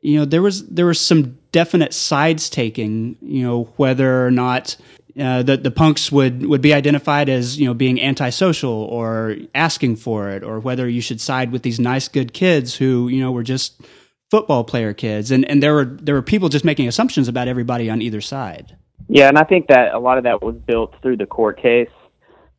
you 0.00 0.18
know, 0.18 0.24
there 0.24 0.42
was 0.42 0.64
there 0.68 0.86
was 0.86 1.00
some 1.00 1.38
definite 1.50 1.92
sides 1.92 2.48
taking, 2.48 3.16
you 3.20 3.42
know, 3.42 3.64
whether 3.76 4.24
or 4.24 4.30
not 4.30 4.76
uh, 5.18 5.42
the 5.42 5.56
the 5.56 5.70
punks 5.70 6.12
would 6.12 6.46
would 6.46 6.60
be 6.60 6.74
identified 6.74 7.28
as 7.28 7.58
you 7.58 7.66
know 7.66 7.74
being 7.74 8.00
antisocial 8.00 8.70
or 8.70 9.36
asking 9.54 9.96
for 9.96 10.28
it, 10.30 10.42
or 10.42 10.60
whether 10.60 10.88
you 10.88 11.00
should 11.00 11.20
side 11.20 11.52
with 11.52 11.62
these 11.62 11.80
nice 11.80 12.08
good 12.08 12.32
kids 12.32 12.74
who 12.74 13.08
you 13.08 13.20
know 13.20 13.32
were 13.32 13.42
just 13.42 13.80
football 14.34 14.64
player 14.64 14.92
kids, 14.92 15.30
and 15.30 15.48
and 15.48 15.62
there 15.62 15.72
were 15.72 15.84
there 15.84 16.16
were 16.16 16.22
people 16.22 16.48
just 16.48 16.64
making 16.64 16.88
assumptions 16.88 17.28
about 17.28 17.46
everybody 17.46 17.88
on 17.88 18.02
either 18.02 18.20
side. 18.20 18.76
Yeah, 19.08 19.28
and 19.28 19.38
I 19.38 19.44
think 19.44 19.68
that 19.68 19.94
a 19.94 19.98
lot 20.00 20.18
of 20.18 20.24
that 20.24 20.42
was 20.42 20.56
built 20.56 20.92
through 21.02 21.18
the 21.18 21.26
court 21.26 21.62
case. 21.62 21.88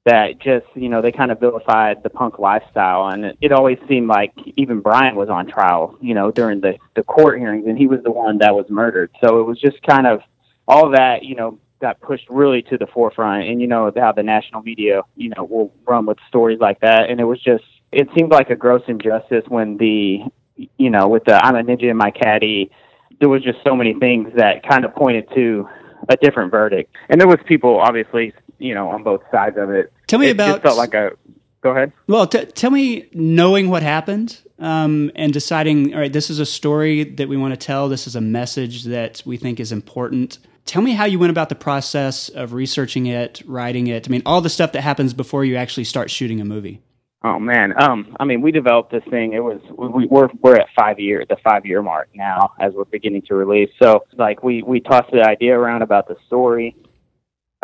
That 0.05 0.39
just 0.39 0.67
you 0.73 0.87
know 0.87 1.01
they 1.01 1.11
kind 1.11 1.33
of 1.33 1.41
vilified 1.41 2.01
the 2.01 2.09
punk 2.09 2.39
lifestyle, 2.39 3.09
and 3.09 3.33
it, 3.41 3.51
always 3.51 3.77
seemed 3.89 4.07
like 4.07 4.31
even 4.55 4.79
Brian 4.79 5.15
was 5.17 5.27
on 5.27 5.47
trial, 5.47 5.97
you 5.99 6.13
know, 6.13 6.31
during 6.31 6.61
the 6.61 6.77
the 6.95 7.03
court 7.03 7.39
hearings, 7.39 7.65
and 7.67 7.77
he 7.77 7.87
was 7.87 7.99
the 8.03 8.11
one 8.11 8.37
that 8.37 8.55
was 8.55 8.67
murdered. 8.69 9.11
So 9.19 9.41
it 9.41 9.43
was 9.43 9.59
just 9.59 9.81
kind 9.83 10.07
of 10.07 10.21
all 10.69 10.91
that 10.91 11.23
you 11.23 11.35
know 11.35 11.59
got 11.81 11.99
pushed 11.99 12.29
really 12.29 12.61
to 12.69 12.77
the 12.77 12.87
forefront, 12.87 13.49
and 13.49 13.59
you 13.59 13.67
know 13.67 13.91
how 13.97 14.13
the 14.13 14.23
national 14.23 14.61
media 14.61 15.01
you 15.17 15.29
know 15.35 15.43
will 15.43 15.73
run 15.85 16.05
with 16.05 16.19
stories 16.29 16.59
like 16.61 16.79
that, 16.79 17.09
and 17.09 17.19
it 17.19 17.25
was 17.25 17.41
just 17.43 17.65
it 17.91 18.07
seemed 18.15 18.31
like 18.31 18.49
a 18.49 18.55
gross 18.55 18.83
injustice 18.87 19.43
when 19.49 19.75
the 19.75 20.19
you 20.55 20.89
know, 20.89 21.07
with 21.07 21.25
the 21.25 21.33
I'm 21.33 21.55
a 21.55 21.63
ninja 21.63 21.89
in 21.89 21.97
my 21.97 22.11
caddy, 22.11 22.71
there 23.19 23.29
was 23.29 23.43
just 23.43 23.59
so 23.63 23.75
many 23.75 23.93
things 23.93 24.31
that 24.35 24.67
kind 24.67 24.85
of 24.85 24.93
pointed 24.95 25.27
to 25.35 25.67
a 26.09 26.17
different 26.17 26.51
verdict. 26.51 26.95
And 27.09 27.19
there 27.19 27.27
was 27.27 27.39
people 27.45 27.79
obviously, 27.79 28.33
you 28.59 28.73
know, 28.73 28.89
on 28.89 29.03
both 29.03 29.21
sides 29.31 29.57
of 29.57 29.69
it. 29.69 29.91
Tell 30.07 30.19
me 30.19 30.27
it 30.27 30.31
about. 30.31 30.61
Just 30.61 30.63
felt 30.63 30.77
like 30.77 30.93
a. 30.93 31.11
Go 31.61 31.71
ahead. 31.71 31.93
Well, 32.07 32.27
t- 32.27 32.45
tell 32.45 32.69
me, 32.69 33.09
knowing 33.11 33.69
what 33.69 33.81
happened 33.81 34.39
um, 34.59 35.11
and 35.15 35.33
deciding, 35.33 35.95
all 35.95 35.99
right, 35.99 36.13
this 36.13 36.29
is 36.29 36.37
a 36.37 36.45
story 36.45 37.03
that 37.03 37.27
we 37.27 37.37
want 37.37 37.53
to 37.53 37.57
tell. 37.57 37.89
This 37.89 38.05
is 38.05 38.15
a 38.15 38.21
message 38.21 38.83
that 38.83 39.23
we 39.25 39.37
think 39.37 39.59
is 39.59 39.71
important. 39.71 40.37
Tell 40.65 40.83
me 40.83 40.91
how 40.91 41.05
you 41.05 41.17
went 41.17 41.31
about 41.31 41.49
the 41.49 41.55
process 41.55 42.29
of 42.29 42.53
researching 42.53 43.07
it, 43.07 43.41
writing 43.47 43.87
it. 43.87 44.07
I 44.07 44.11
mean, 44.11 44.21
all 44.27 44.41
the 44.41 44.49
stuff 44.49 44.73
that 44.73 44.81
happens 44.81 45.15
before 45.15 45.43
you 45.43 45.55
actually 45.55 45.85
start 45.85 46.11
shooting 46.11 46.39
a 46.39 46.45
movie. 46.45 46.81
Oh 47.25 47.39
man, 47.39 47.73
um, 47.81 48.15
I 48.19 48.23
mean, 48.23 48.39
we 48.39 48.51
developed 48.51 48.91
this 48.91 49.03
thing. 49.09 49.33
It 49.33 49.39
was 49.39 49.59
we, 49.75 50.05
we're 50.05 50.29
we're 50.43 50.57
at 50.57 50.67
five 50.77 50.99
year 50.99 51.25
the 51.27 51.37
five 51.43 51.65
year 51.65 51.81
mark 51.81 52.07
now 52.13 52.51
as 52.59 52.71
we're 52.73 52.85
beginning 52.85 53.23
to 53.23 53.33
release. 53.33 53.71
So 53.81 54.05
like 54.13 54.43
we 54.43 54.61
we 54.61 54.79
tossed 54.79 55.09
the 55.11 55.23
idea 55.27 55.57
around 55.57 55.81
about 55.81 56.07
the 56.07 56.17
story. 56.27 56.75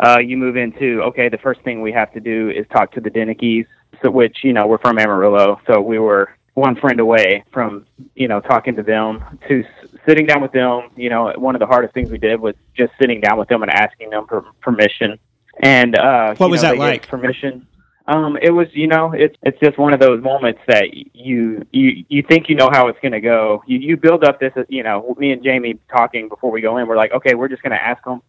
Uh, 0.04 0.18
you 0.18 0.36
move 0.36 0.56
into 0.56 1.02
okay. 1.02 1.28
The 1.28 1.38
first 1.38 1.60
thing 1.62 1.80
we 1.80 1.92
have 1.92 2.12
to 2.14 2.18
do 2.18 2.50
is 2.50 2.66
talk 2.72 2.90
to 2.94 3.00
the 3.00 3.08
Denekes, 3.08 3.66
so 4.02 4.10
which 4.10 4.38
you 4.42 4.52
know 4.52 4.66
we're 4.66 4.78
from 4.78 4.98
Amarillo, 4.98 5.60
so 5.68 5.80
we 5.80 6.00
were 6.00 6.30
one 6.54 6.74
friend 6.74 6.98
away 6.98 7.44
from 7.52 7.86
you 8.16 8.26
know 8.26 8.40
talking 8.40 8.74
to 8.74 8.82
them 8.82 9.22
to 9.46 9.62
sitting 10.08 10.26
down 10.26 10.42
with 10.42 10.50
them. 10.50 10.90
You 10.96 11.08
know, 11.08 11.32
one 11.36 11.54
of 11.54 11.60
the 11.60 11.66
hardest 11.66 11.94
things 11.94 12.10
we 12.10 12.18
did 12.18 12.40
was 12.40 12.56
just 12.76 12.94
sitting 13.00 13.20
down 13.20 13.38
with 13.38 13.48
them 13.48 13.62
and 13.62 13.70
asking 13.70 14.10
them 14.10 14.26
for 14.26 14.44
permission. 14.60 15.20
And 15.60 15.96
uh, 15.96 16.34
what 16.34 16.50
was 16.50 16.64
know, 16.64 16.70
that 16.70 16.78
like? 16.78 17.06
Permission 17.06 17.68
um, 18.12 18.36
it 18.42 18.50
was, 18.50 18.68
you 18.72 18.86
know, 18.86 19.12
it's 19.12 19.34
it's 19.42 19.58
just 19.58 19.78
one 19.78 19.94
of 19.94 20.00
those 20.00 20.22
moments 20.22 20.60
that 20.68 20.94
you 21.14 21.66
you 21.72 22.04
you 22.08 22.22
think 22.22 22.48
you 22.50 22.54
know 22.54 22.68
how 22.70 22.88
it's 22.88 22.98
going 23.00 23.12
to 23.12 23.20
go. 23.20 23.62
You 23.66 23.78
you 23.78 23.96
build 23.96 24.22
up 24.22 24.38
this, 24.38 24.52
you 24.68 24.82
know, 24.82 25.14
me 25.18 25.32
and 25.32 25.42
Jamie 25.42 25.78
talking 25.90 26.28
before 26.28 26.50
we 26.50 26.60
go 26.60 26.76
in. 26.76 26.86
We're 26.86 26.96
like, 26.96 27.12
okay, 27.12 27.34
we're 27.34 27.48
just 27.48 27.62
going 27.62 27.72
to 27.72 27.82
ask 27.82 28.04
them 28.04 28.20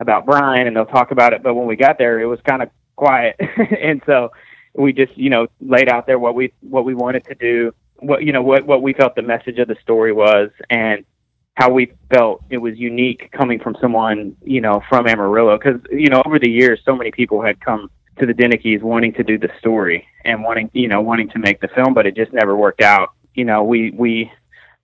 about 0.00 0.26
Brian, 0.26 0.66
and 0.66 0.76
they'll 0.76 0.84
talk 0.84 1.12
about 1.12 1.32
it. 1.32 1.42
But 1.42 1.54
when 1.54 1.66
we 1.66 1.76
got 1.76 1.96
there, 1.96 2.20
it 2.20 2.26
was 2.26 2.40
kind 2.46 2.62
of 2.62 2.68
quiet, 2.96 3.36
and 3.80 4.02
so 4.04 4.32
we 4.74 4.92
just, 4.92 5.16
you 5.16 5.30
know, 5.30 5.46
laid 5.60 5.88
out 5.88 6.06
there 6.06 6.18
what 6.18 6.34
we 6.34 6.52
what 6.60 6.84
we 6.84 6.94
wanted 6.94 7.24
to 7.24 7.34
do, 7.34 7.72
what 8.00 8.22
you 8.24 8.32
know, 8.32 8.42
what 8.42 8.66
what 8.66 8.82
we 8.82 8.92
felt 8.92 9.14
the 9.14 9.22
message 9.22 9.58
of 9.58 9.66
the 9.66 9.76
story 9.82 10.12
was, 10.12 10.50
and 10.68 11.06
how 11.54 11.70
we 11.70 11.90
felt 12.12 12.42
it 12.50 12.58
was 12.58 12.76
unique 12.76 13.30
coming 13.32 13.58
from 13.60 13.76
someone, 13.80 14.36
you 14.44 14.60
know, 14.60 14.82
from 14.90 15.06
Amarillo, 15.06 15.56
because 15.56 15.80
you 15.90 16.10
know, 16.10 16.22
over 16.26 16.38
the 16.38 16.50
years, 16.50 16.80
so 16.84 16.94
many 16.94 17.10
people 17.10 17.40
had 17.40 17.58
come 17.60 17.90
to 18.18 18.26
the 18.26 18.34
Denekes 18.34 18.82
wanting 18.82 19.14
to 19.14 19.24
do 19.24 19.38
the 19.38 19.50
story 19.58 20.06
and 20.24 20.42
wanting, 20.42 20.70
you 20.72 20.88
know, 20.88 21.00
wanting 21.00 21.30
to 21.30 21.38
make 21.38 21.60
the 21.60 21.68
film, 21.68 21.94
but 21.94 22.06
it 22.06 22.14
just 22.14 22.32
never 22.32 22.56
worked 22.56 22.82
out. 22.82 23.10
You 23.34 23.44
know, 23.44 23.62
we 23.64 23.90
we 23.90 24.30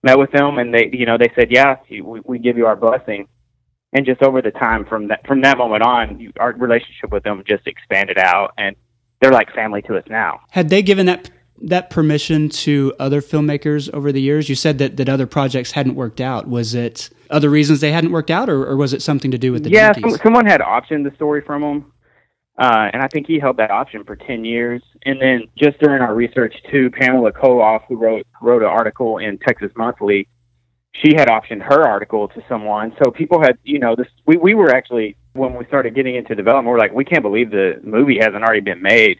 met 0.03 0.17
with 0.17 0.31
them 0.31 0.57
and 0.57 0.73
they, 0.73 0.89
you 0.91 1.05
know, 1.05 1.17
they 1.17 1.31
said, 1.35 1.51
yeah, 1.51 1.77
we, 1.89 2.21
we 2.23 2.39
give 2.39 2.57
you 2.57 2.65
our 2.65 2.75
blessing. 2.75 3.27
And 3.91 4.05
just 4.05 4.21
over 4.21 4.41
the 4.41 4.51
time 4.51 4.85
from 4.85 5.07
that 5.07 5.25
from 5.25 5.41
that 5.41 5.57
moment 5.57 5.83
on, 5.83 6.31
our 6.39 6.53
relationship 6.53 7.11
with 7.11 7.23
them 7.23 7.43
just 7.47 7.65
expanded 7.65 8.19
out, 8.19 8.53
and 8.55 8.75
they're 9.19 9.31
like 9.31 9.51
family 9.53 9.81
to 9.83 9.97
us 9.97 10.03
now. 10.07 10.41
Had 10.51 10.69
they 10.69 10.83
given 10.83 11.07
that 11.07 11.31
that 11.61 11.89
permission 11.89 12.49
to 12.49 12.93
other 12.99 13.19
filmmakers 13.19 13.91
over 13.91 14.11
the 14.11 14.21
years? 14.21 14.47
You 14.47 14.53
said 14.53 14.77
that, 14.77 14.97
that 14.97 15.09
other 15.09 15.25
projects 15.25 15.71
hadn't 15.71 15.95
worked 15.95 16.21
out. 16.21 16.47
Was 16.47 16.75
it 16.75 17.09
other 17.31 17.49
reasons 17.49 17.81
they 17.81 17.91
hadn't 17.91 18.11
worked 18.11 18.29
out, 18.29 18.47
or, 18.47 18.63
or 18.63 18.77
was 18.77 18.93
it 18.93 19.01
something 19.01 19.31
to 19.31 19.39
do 19.39 19.51
with 19.51 19.63
the 19.63 19.71
yeah? 19.71 19.91
Some, 19.93 20.17
someone 20.23 20.45
had 20.45 20.61
optioned 20.61 21.09
the 21.09 21.15
story 21.15 21.41
from 21.41 21.63
them, 21.63 21.91
uh, 22.59 22.89
and 22.91 23.01
I 23.01 23.07
think 23.07 23.25
he 23.25 23.39
held 23.39 23.55
that 23.57 23.71
option 23.71 24.03
for 24.03 24.17
10 24.17 24.43
years. 24.43 24.81
And 25.05 25.21
then 25.21 25.43
just 25.57 25.79
during 25.79 26.01
our 26.01 26.13
research 26.13 26.53
too, 26.69 26.89
Pamela 26.91 27.31
Colloff, 27.31 27.83
who 27.87 27.95
wrote, 27.95 28.27
wrote 28.41 28.61
an 28.61 28.67
article 28.67 29.17
in 29.17 29.37
Texas 29.37 29.71
Monthly, 29.77 30.27
she 30.91 31.13
had 31.15 31.29
optioned 31.29 31.61
her 31.61 31.87
article 31.87 32.27
to 32.27 32.43
someone. 32.49 32.93
So 33.01 33.11
people 33.11 33.41
had, 33.41 33.57
you 33.63 33.79
know, 33.79 33.95
this, 33.95 34.07
we, 34.25 34.35
we 34.35 34.55
were 34.55 34.75
actually, 34.75 35.15
when 35.33 35.53
we 35.53 35.65
started 35.67 35.95
getting 35.95 36.15
into 36.15 36.35
development, 36.35 36.67
we're 36.67 36.79
like, 36.79 36.91
we 36.91 37.05
can't 37.05 37.23
believe 37.23 37.49
the 37.49 37.79
movie 37.81 38.17
hasn't 38.19 38.43
already 38.43 38.59
been 38.59 38.81
made 38.81 39.19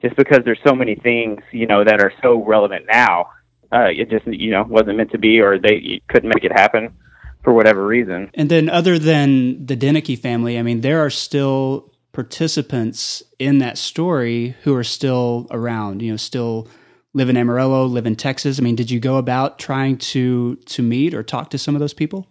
just 0.00 0.14
because 0.14 0.40
there's 0.44 0.60
so 0.64 0.72
many 0.72 0.94
things, 0.94 1.40
you 1.50 1.66
know, 1.66 1.82
that 1.82 2.00
are 2.00 2.12
so 2.22 2.44
relevant 2.44 2.86
now. 2.88 3.30
Uh, 3.72 3.88
it 3.90 4.10
just, 4.10 4.26
you 4.26 4.52
know, 4.52 4.62
wasn't 4.62 4.96
meant 4.96 5.10
to 5.10 5.18
be, 5.18 5.40
or 5.40 5.58
they 5.58 6.00
couldn't 6.08 6.28
make 6.28 6.44
it 6.44 6.52
happen 6.52 6.94
for 7.42 7.52
whatever 7.52 7.84
reason. 7.84 8.30
And 8.34 8.48
then, 8.48 8.68
other 8.68 8.98
than 8.98 9.66
the 9.66 9.76
Deneke 9.76 10.18
family, 10.18 10.58
I 10.58 10.62
mean, 10.62 10.80
there 10.80 11.04
are 11.04 11.10
still 11.10 11.89
participants 12.12 13.22
in 13.38 13.58
that 13.58 13.78
story 13.78 14.56
who 14.62 14.74
are 14.74 14.84
still 14.84 15.46
around, 15.50 16.02
you 16.02 16.10
know, 16.10 16.16
still 16.16 16.68
live 17.12 17.28
in 17.28 17.36
Amarillo, 17.36 17.84
live 17.86 18.06
in 18.06 18.16
Texas. 18.16 18.58
I 18.58 18.62
mean, 18.62 18.76
did 18.76 18.90
you 18.90 19.00
go 19.00 19.16
about 19.16 19.58
trying 19.58 19.98
to 19.98 20.56
to 20.56 20.82
meet 20.82 21.14
or 21.14 21.22
talk 21.22 21.50
to 21.50 21.58
some 21.58 21.74
of 21.74 21.80
those 21.80 21.94
people? 21.94 22.26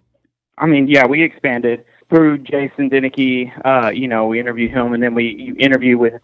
I 0.58 0.66
mean, 0.66 0.88
yeah, 0.88 1.06
we 1.08 1.24
expanded 1.24 1.86
through 2.10 2.40
Jason 2.40 2.90
Deneke. 2.90 3.52
Uh, 3.66 3.90
you 3.90 4.08
know, 4.08 4.28
we 4.28 4.40
interviewed 4.40 4.72
him, 4.72 4.94
and 4.94 5.02
then 5.02 5.16
we 5.16 5.56
interviewed 5.60 6.00
with 6.00 6.22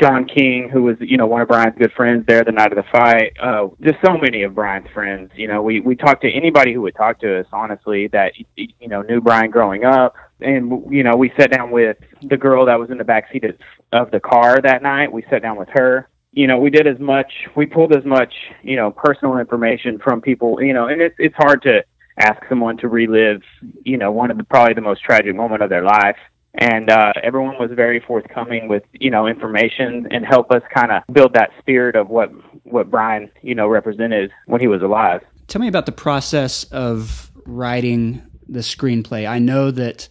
John 0.00 0.26
King, 0.26 0.68
who 0.68 0.82
was 0.82 0.96
you 1.00 1.16
know 1.16 1.26
one 1.26 1.40
of 1.40 1.48
Brian's 1.48 1.76
good 1.78 1.92
friends 1.92 2.24
there 2.26 2.42
the 2.42 2.50
night 2.52 2.72
of 2.72 2.76
the 2.76 2.90
fight. 2.90 3.32
Uh, 3.40 3.68
just 3.80 3.96
so 4.04 4.16
many 4.18 4.42
of 4.42 4.54
Brian's 4.54 4.88
friends. 4.92 5.30
You 5.36 5.46
know, 5.46 5.62
we 5.62 5.80
we 5.80 5.94
talked 5.94 6.22
to 6.22 6.30
anybody 6.30 6.72
who 6.72 6.80
would 6.82 6.96
talk 6.96 7.20
to 7.20 7.40
us 7.40 7.46
honestly 7.52 8.08
that 8.08 8.32
you 8.56 8.88
know 8.88 9.02
knew 9.02 9.20
Brian 9.20 9.50
growing 9.50 9.84
up, 9.84 10.14
and 10.40 10.84
you 10.92 11.04
know 11.04 11.16
we 11.16 11.32
sat 11.38 11.52
down 11.52 11.70
with 11.70 11.96
the 12.22 12.36
girl 12.36 12.66
that 12.66 12.78
was 12.78 12.90
in 12.90 12.98
the 12.98 13.04
back 13.04 13.30
seat 13.32 13.44
of 13.92 14.10
the 14.10 14.20
car 14.20 14.60
that 14.60 14.82
night. 14.82 15.12
We 15.12 15.24
sat 15.30 15.42
down 15.42 15.56
with 15.56 15.68
her. 15.72 16.08
You 16.32 16.48
know, 16.48 16.58
we 16.58 16.70
did 16.70 16.88
as 16.88 16.98
much. 16.98 17.32
We 17.54 17.66
pulled 17.66 17.94
as 17.94 18.04
much 18.04 18.34
you 18.64 18.74
know 18.74 18.90
personal 18.90 19.38
information 19.38 20.00
from 20.00 20.20
people. 20.20 20.60
You 20.60 20.72
know, 20.72 20.88
and 20.88 21.00
it's 21.00 21.14
it's 21.20 21.36
hard 21.36 21.62
to 21.62 21.84
ask 22.18 22.42
someone 22.48 22.76
to 22.78 22.88
relive 22.88 23.42
you 23.84 23.96
know 23.96 24.10
one 24.10 24.32
of 24.32 24.38
the 24.38 24.44
probably 24.44 24.74
the 24.74 24.80
most 24.80 25.02
tragic 25.04 25.36
moment 25.36 25.62
of 25.62 25.70
their 25.70 25.84
life 25.84 26.16
and 26.54 26.88
uh, 26.88 27.12
everyone 27.22 27.58
was 27.58 27.70
very 27.74 28.00
forthcoming 28.00 28.68
with 28.68 28.84
you 28.92 29.10
know 29.10 29.26
information 29.26 30.06
and 30.10 30.24
help 30.24 30.50
us 30.50 30.62
kind 30.72 30.92
of 30.92 31.02
build 31.12 31.34
that 31.34 31.50
spirit 31.58 31.96
of 31.96 32.08
what 32.08 32.30
what 32.64 32.90
Brian 32.90 33.30
you 33.42 33.54
know 33.54 33.68
represented 33.68 34.30
when 34.46 34.60
he 34.60 34.68
was 34.68 34.82
alive. 34.82 35.22
Tell 35.46 35.60
me 35.60 35.68
about 35.68 35.86
the 35.86 35.92
process 35.92 36.64
of 36.64 37.30
writing 37.44 38.22
the 38.48 38.60
screenplay. 38.60 39.28
I 39.28 39.38
know 39.38 39.70
that 39.70 40.08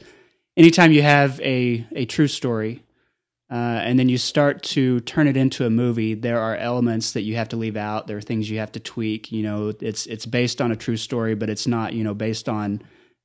anytime 0.58 0.92
you 0.92 1.02
have 1.02 1.40
a 1.42 1.86
a 1.96 2.06
true 2.06 2.28
story, 2.28 2.84
uh, 3.50 3.56
and 3.56 3.98
then 3.98 4.10
you 4.10 4.18
start 4.18 4.64
to 4.64 5.00
turn 5.02 5.28
it 5.28 5.38
into 5.38 5.66
a 5.66 5.70
movie, 5.70 6.14
there 6.14 6.40
are 6.40 6.58
elements 6.58 7.14
that 7.14 7.22
you 7.22 7.36
have 7.36 7.50
to 7.50 7.56
leave 7.56 7.78
out. 7.78 8.08
There 8.08 8.18
are 8.18 8.22
things 8.22 8.50
you 8.50 8.60
have 8.60 8.72
to 8.74 8.80
tweak. 8.80 9.32
You 9.32 9.44
know, 9.44 9.74
it's 9.80 10.06
it's 10.08 10.26
based 10.26 10.62
on 10.62 10.72
a 10.72 10.76
true 10.76 10.98
story, 10.98 11.36
but 11.36 11.50
it's 11.50 11.68
not 11.68 11.94
you 11.94 12.04
know 12.04 12.14
based 12.14 12.50
on 12.50 12.82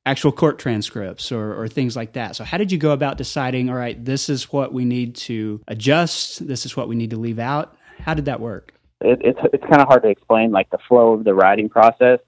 actual 0.08 0.32
court 0.32 0.58
transcripts 0.58 1.30
or, 1.30 1.54
or 1.54 1.68
things 1.68 1.94
like 1.94 2.14
that. 2.14 2.36
So, 2.36 2.44
how 2.44 2.58
did 2.58 2.72
you 2.72 2.78
go 2.78 2.92
about 2.92 3.18
deciding? 3.18 3.70
All 3.70 3.76
right, 3.76 4.02
this 4.02 4.28
is 4.28 4.52
what 4.52 4.72
we 4.72 4.84
need 4.84 5.14
to 5.16 5.60
adjust. 5.68 6.46
This 6.46 6.66
is 6.66 6.76
what 6.76 6.88
we 6.88 6.96
need 6.96 7.10
to 7.10 7.18
leave 7.18 7.38
out. 7.38 7.76
How 8.00 8.14
did 8.14 8.24
that 8.24 8.40
work? 8.40 8.74
It, 9.00 9.20
it's 9.22 9.40
it's 9.52 9.64
kind 9.64 9.80
of 9.80 9.88
hard 9.88 10.02
to 10.02 10.08
explain, 10.08 10.50
like 10.50 10.70
the 10.70 10.78
flow 10.88 11.12
of 11.12 11.24
the 11.24 11.34
writing 11.34 11.68
process. 11.68 12.20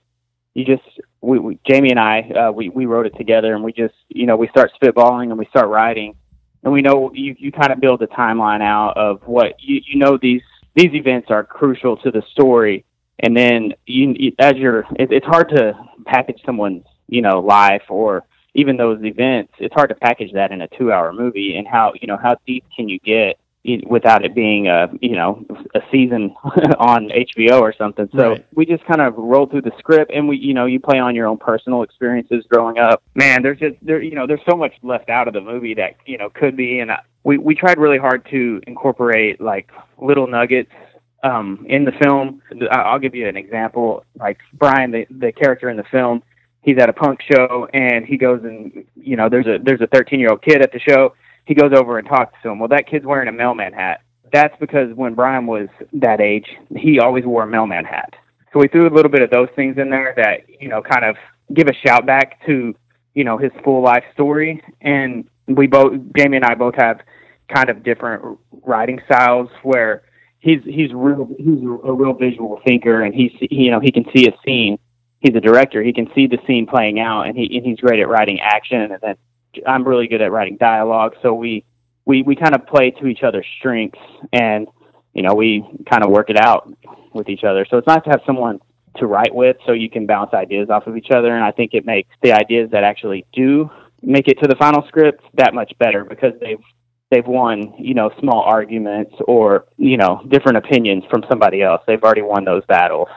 You 0.55 0.65
just 0.65 0.83
we, 1.21 1.39
we 1.39 1.59
Jamie 1.69 1.91
and 1.91 2.01
I 2.01 2.21
uh, 2.31 2.53
we 2.53 2.69
we 2.69 2.87
wrote 2.87 3.07
it 3.07 3.17
together, 3.17 3.55
and 3.55 3.65
we 3.65 3.73
just 3.73 3.95
you 4.09 4.27
know 4.27 4.37
we 4.37 4.49
start 4.49 4.71
spitballing 4.81 5.31
and 5.31 5.39
we 5.39 5.47
start 5.47 5.69
writing 5.69 6.17
and 6.63 6.73
we 6.73 6.83
know 6.83 7.11
you, 7.15 7.35
you 7.39 7.53
kind 7.53 7.73
of 7.73 7.81
build 7.81 8.03
a 8.03 8.07
timeline 8.09 8.63
out 8.63 8.97
of 8.97 9.23
what 9.27 9.55
you, 9.61 9.81
you 9.87 9.99
know 9.99 10.19
these 10.21 10.43
these 10.75 10.93
events 10.93 11.29
are 11.31 11.45
crucial 11.45 11.97
to 11.99 12.11
the 12.11 12.23
story 12.33 12.85
and 13.19 13.37
then 13.37 13.73
you 13.87 14.33
as 14.39 14.55
you're 14.57 14.81
it, 14.99 15.11
it's 15.13 15.27
hard 15.27 15.49
to 15.51 15.73
package 16.07 16.41
someone's 16.45 16.85
you 17.11 17.23
know 17.23 17.41
life 17.41 17.83
or 17.89 18.25
even 18.55 18.77
those 18.77 19.03
events 19.05 19.53
it's 19.59 19.75
hard 19.75 19.89
to 19.89 19.95
package 19.95 20.33
that 20.33 20.51
in 20.53 20.63
a 20.63 20.69
two 20.69 20.93
hour 20.93 21.13
movie 21.13 21.57
and 21.57 21.67
how 21.67 21.93
you 22.01 22.07
know 22.07 22.17
how 22.17 22.37
deep 22.47 22.65
can 22.75 22.89
you 22.89 22.99
get 23.01 23.39
without 23.87 24.25
it 24.25 24.35
being 24.35 24.69
a 24.69 24.89
you 25.01 25.15
know 25.15 25.45
a 25.75 25.81
season 25.91 26.35
on 26.79 27.09
HBO 27.09 27.61
or 27.61 27.75
something. 27.77 28.09
So 28.17 28.31
right. 28.31 28.47
we 28.55 28.65
just 28.65 28.85
kind 28.87 29.01
of 29.01 29.15
roll 29.17 29.47
through 29.47 29.63
the 29.63 29.73
script, 29.79 30.11
and 30.15 30.29
we 30.29 30.39
you 30.39 30.55
know 30.55 30.67
you 30.67 30.81
play 30.81 30.99
on 30.99 31.15
your 31.15 31.27
own 31.27 31.37
personal 31.37 31.83
experiences 31.83 32.45
growing 32.49 32.79
up. 32.79 33.03
Man, 33.15 33.43
there's 33.43 33.59
just 33.59 33.77
there 33.83 34.03
you 34.03 34.15
know 34.15 34.27
there's 34.27 34.41
so 34.49 34.57
much 34.57 34.73
left 34.83 35.11
out 35.11 35.29
of 35.29 35.35
the 35.35 35.41
movie 35.41 35.75
that 35.75 35.97
you 36.07 36.17
know 36.17 36.31
could 36.31 36.57
be, 36.57 36.81
and 36.81 36.91
we 37.25 37.37
we 37.37 37.55
tried 37.55 37.79
really 37.79 37.99
hard 37.99 38.27
to 38.31 38.61
incorporate 38.67 39.41
like 39.41 39.71
little 39.99 40.27
nuggets 40.27 40.73
um, 41.23 41.67
in 41.69 41.85
the 41.85 41.93
film. 41.93 42.41
I'll 42.71 42.99
give 42.99 43.15
you 43.15 43.29
an 43.29 43.37
example. 43.37 44.05
Like 44.19 44.39
Brian, 44.55 44.91
the 44.91 45.07
the 45.11 45.33
character 45.33 45.69
in 45.69 45.77
the 45.77 45.85
film, 45.85 46.23
he's 46.63 46.79
at 46.79 46.89
a 46.89 46.93
punk 46.93 47.21
show, 47.23 47.69
and 47.73 48.05
he 48.05 48.17
goes 48.17 48.41
and 48.45 48.85
you 48.97 49.17
know 49.17 49.29
there's 49.29 49.47
a 49.47 49.59
there's 49.63 49.81
a 49.81 49.87
13 49.87 50.21
year 50.21 50.31
old 50.31 50.43
kid 50.43 50.63
at 50.63 50.73
the 50.73 50.81
show 50.81 51.15
he 51.51 51.55
goes 51.55 51.73
over 51.75 51.99
and 51.99 52.07
talks 52.07 52.33
to 52.43 52.49
him. 52.49 52.61
Well, 52.61 52.69
that 52.69 52.87
kid's 52.87 53.05
wearing 53.05 53.27
a 53.27 53.33
mailman 53.33 53.73
hat. 53.73 54.03
That's 54.33 54.55
because 54.61 54.95
when 54.95 55.15
Brian 55.15 55.47
was 55.47 55.69
that 55.95 56.21
age, 56.21 56.47
he 56.77 57.01
always 57.01 57.25
wore 57.25 57.43
a 57.43 57.47
mailman 57.47 57.85
hat. 57.85 58.15
So 58.53 58.61
we 58.61 58.69
threw 58.69 58.89
a 58.89 58.95
little 58.95 59.11
bit 59.11 59.23
of 59.23 59.31
those 59.31 59.49
things 59.57 59.77
in 59.77 59.91
there 59.91 60.15
that, 60.17 60.49
you 60.61 60.69
know, 60.69 60.81
kind 60.81 61.05
of 61.05 61.17
give 61.53 61.67
a 61.67 61.75
shout 61.85 62.07
back 62.07 62.45
to, 62.47 62.75
you 63.15 63.25
know, 63.25 63.37
his 63.37 63.51
full 63.65 63.83
life 63.83 64.05
story. 64.13 64.63
And 64.81 65.29
we 65.49 65.67
both, 65.67 65.93
Jamie 66.17 66.37
and 66.37 66.45
I 66.45 66.55
both 66.55 66.77
have 66.77 67.01
kind 67.53 67.69
of 67.69 67.83
different 67.83 68.39
writing 68.63 69.01
styles 69.07 69.49
where 69.65 70.03
he's, 70.39 70.63
he's 70.65 70.93
real, 70.93 71.29
he's 71.37 71.63
a 71.65 71.93
real 71.93 72.13
visual 72.13 72.61
thinker 72.65 73.03
and 73.03 73.13
he's, 73.13 73.33
you 73.41 73.73
know, 73.73 73.81
he 73.81 73.91
can 73.91 74.05
see 74.15 74.29
a 74.29 74.33
scene. 74.45 74.79
He's 75.21 75.37
a 75.37 75.41
director. 75.41 75.83
He 75.83 75.93
can 75.93 76.11
see 76.15 76.27
the 76.27 76.39
scene 76.47 76.67
playing 76.67 76.99
out 76.99 77.23
and 77.27 77.37
he, 77.37 77.57
and 77.57 77.65
he's 77.65 77.79
great 77.79 78.01
at 78.01 78.09
writing 78.09 78.41
action 78.41 78.81
and 78.81 78.99
then 79.01 79.17
I'm 79.67 79.87
really 79.87 80.07
good 80.07 80.23
at 80.23 80.31
writing 80.31 80.57
dialogue, 80.57 81.15
so 81.23 81.35
we 81.35 81.65
we 82.05 82.23
we 82.23 82.37
kind 82.37 82.55
of 82.55 82.67
play 82.67 82.91
to 82.93 83.07
each 83.07 83.23
other's 83.23 83.47
strengths, 83.59 83.99
and 84.33 84.69
you 85.13 85.23
know 85.23 85.35
we 85.35 85.65
kind 85.89 86.05
of 86.05 86.11
work 86.11 86.31
it 86.31 86.39
out 86.39 86.73
with 87.13 87.29
each 87.29 87.45
other. 87.45 87.67
So 87.69 87.79
it's 87.79 87.87
nice 87.87 88.03
to 88.05 88.11
have 88.11 88.21
someone 88.27 88.61
to 88.97 89.07
write 89.07 89.35
with, 89.35 89.57
so 89.67 89.73
you 89.73 89.91
can 89.91 90.07
bounce 90.07 90.33
ideas 90.35 90.71
off 90.71 90.87
of 90.87 90.97
each 90.97 91.11
other, 91.11 91.35
and 91.35 91.45
I 91.45 91.53
think 91.53 91.75
it 91.75 91.85
makes 91.85 92.11
the 92.23 92.33
ideas 92.33 92.71
that 92.73 92.85
actually 92.85 93.25
do 93.33 93.71
make 94.03 94.29
it 94.29 94.39
to 94.43 94.49
the 94.49 94.57
final 94.57 94.85
script 94.89 95.23
that 95.35 95.53
much 95.53 95.73
better 95.79 96.05
because 96.05 96.33
they've 96.41 96.63
they've 97.11 97.27
won, 97.27 97.75
you 97.77 97.93
know, 97.93 98.11
small 98.21 98.43
arguments 98.43 99.15
or, 99.27 99.67
you 99.77 99.97
know, 99.97 100.25
different 100.29 100.57
opinions 100.59 101.03
from 101.11 101.25
somebody 101.29 101.61
else. 101.61 101.83
They've 101.85 102.03
already 102.03 102.23
won 102.23 102.45
those 102.45 102.65
battles. 102.67 103.09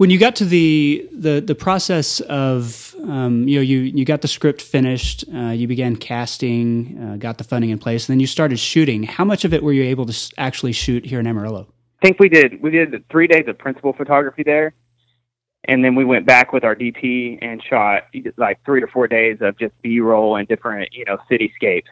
When 0.00 0.08
you 0.08 0.18
got 0.18 0.36
to 0.36 0.46
the 0.46 1.06
the 1.12 1.42
the 1.42 1.54
process 1.54 2.20
of 2.20 2.94
um, 3.02 3.46
you 3.46 3.56
know 3.56 3.60
you 3.60 3.80
you 3.80 4.06
got 4.06 4.22
the 4.22 4.28
script 4.28 4.62
finished, 4.62 5.26
uh, 5.30 5.50
you 5.50 5.68
began 5.68 5.94
casting, 5.94 6.98
uh, 6.98 7.16
got 7.16 7.36
the 7.36 7.44
funding 7.44 7.68
in 7.68 7.76
place, 7.76 8.08
and 8.08 8.14
then 8.14 8.18
you 8.18 8.26
started 8.26 8.58
shooting. 8.58 9.02
How 9.02 9.26
much 9.26 9.44
of 9.44 9.52
it 9.52 9.62
were 9.62 9.74
you 9.74 9.82
able 9.82 10.06
to 10.06 10.34
actually 10.38 10.72
shoot 10.72 11.04
here 11.04 11.20
in 11.20 11.26
Amarillo? 11.26 11.68
I 12.02 12.06
think 12.06 12.18
we 12.18 12.30
did. 12.30 12.62
We 12.62 12.70
did 12.70 13.04
three 13.10 13.26
days 13.26 13.44
of 13.46 13.58
principal 13.58 13.92
photography 13.92 14.42
there, 14.42 14.72
and 15.64 15.84
then 15.84 15.94
we 15.94 16.06
went 16.06 16.24
back 16.24 16.54
with 16.54 16.64
our 16.64 16.74
DP 16.74 17.38
and 17.42 17.62
shot 17.62 18.04
like 18.38 18.58
three 18.64 18.82
or 18.82 18.88
four 18.88 19.06
days 19.06 19.36
of 19.42 19.58
just 19.58 19.74
B 19.82 20.00
roll 20.00 20.36
and 20.36 20.48
different 20.48 20.94
you 20.94 21.04
know 21.04 21.18
cityscapes 21.30 21.82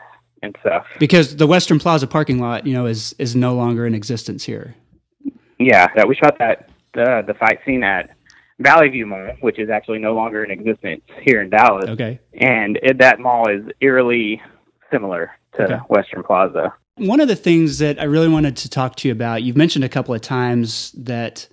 and 0.42 0.56
stuff. 0.60 0.86
Because 0.98 1.36
the 1.36 1.46
Western 1.46 1.78
Plaza 1.78 2.06
parking 2.06 2.38
lot, 2.38 2.66
you 2.66 2.72
know, 2.72 2.86
is 2.86 3.14
is 3.18 3.36
no 3.36 3.54
longer 3.54 3.84
in 3.84 3.94
existence 3.94 4.44
here. 4.44 4.76
Yeah, 5.58 5.88
that 5.94 6.08
we 6.08 6.14
shot 6.14 6.38
that 6.38 6.67
the 6.94 7.22
the 7.26 7.34
fight 7.34 7.58
scene 7.64 7.82
at 7.82 8.10
Valley 8.58 8.88
View 8.88 9.06
Mall, 9.06 9.36
which 9.40 9.58
is 9.58 9.70
actually 9.70 9.98
no 9.98 10.14
longer 10.14 10.44
in 10.44 10.50
existence 10.50 11.02
here 11.22 11.40
in 11.40 11.50
Dallas. 11.50 11.88
Okay. 11.88 12.18
And 12.34 12.78
it, 12.82 12.98
that 12.98 13.20
mall 13.20 13.48
is 13.48 13.64
eerily 13.80 14.42
similar 14.90 15.30
to 15.54 15.64
okay. 15.64 15.76
Western 15.88 16.22
Plaza. 16.22 16.74
One 16.96 17.20
of 17.20 17.28
the 17.28 17.36
things 17.36 17.78
that 17.78 18.00
I 18.00 18.04
really 18.04 18.28
wanted 18.28 18.56
to 18.58 18.68
talk 18.68 18.96
to 18.96 19.08
you 19.08 19.12
about, 19.12 19.42
you've 19.42 19.56
mentioned 19.56 19.84
a 19.84 19.88
couple 19.88 20.14
of 20.14 20.20
times 20.20 20.90
that 20.92 21.46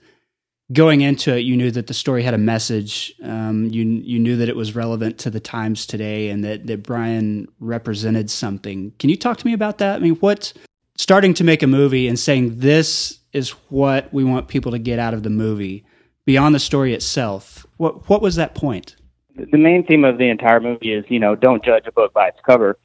going 0.74 1.02
into 1.02 1.36
it, 1.36 1.42
you 1.42 1.56
knew 1.56 1.70
that 1.70 1.86
the 1.86 1.94
story 1.94 2.24
had 2.24 2.34
a 2.34 2.40
message. 2.40 3.14
Um, 3.22 3.66
you 3.66 3.84
you 3.84 4.18
knew 4.18 4.36
that 4.38 4.50
it 4.50 4.56
was 4.56 4.76
relevant 4.76 5.20
to 5.20 5.30
the 5.30 5.40
times 5.40 5.86
today, 5.86 6.30
and 6.30 6.44
that 6.44 6.66
that 6.66 6.82
Brian 6.82 7.48
represented 7.60 8.32
something. 8.32 8.94
Can 8.98 9.12
you 9.12 9.18
talk 9.18 9.38
to 9.38 9.46
me 9.46 9.54
about 9.54 9.78
that? 9.78 9.98
I 9.98 10.00
mean, 10.00 10.16
what 10.16 10.54
starting 10.98 11.34
to 11.36 11.44
make 11.44 11.62
a 11.62 11.68
movie 11.68 12.08
and 12.08 12.18
saying 12.18 12.60
this 12.60 13.20
is 13.36 13.50
what 13.70 14.12
we 14.14 14.24
want 14.24 14.48
people 14.48 14.72
to 14.72 14.80
get 14.80 14.98
out 14.98 15.14
of 15.14 15.22
the 15.24 15.30
movie 15.30 15.84
beyond 16.26 16.56
the 16.56 16.60
story 16.60 16.94
itself. 16.94 17.66
What 17.78 18.10
what 18.10 18.22
was 18.22 18.36
that 18.38 18.56
point? 18.56 18.96
The 19.36 19.58
main 19.58 19.86
theme 19.86 20.06
of 20.06 20.18
the 20.18 20.30
entire 20.30 20.62
movie 20.62 20.94
is, 20.94 21.04
you 21.10 21.20
know, 21.20 21.36
don't 21.36 21.64
judge 21.64 21.86
a 21.86 21.92
book 21.92 22.14
by 22.14 22.30
its 22.30 22.40
cover. 22.46 22.78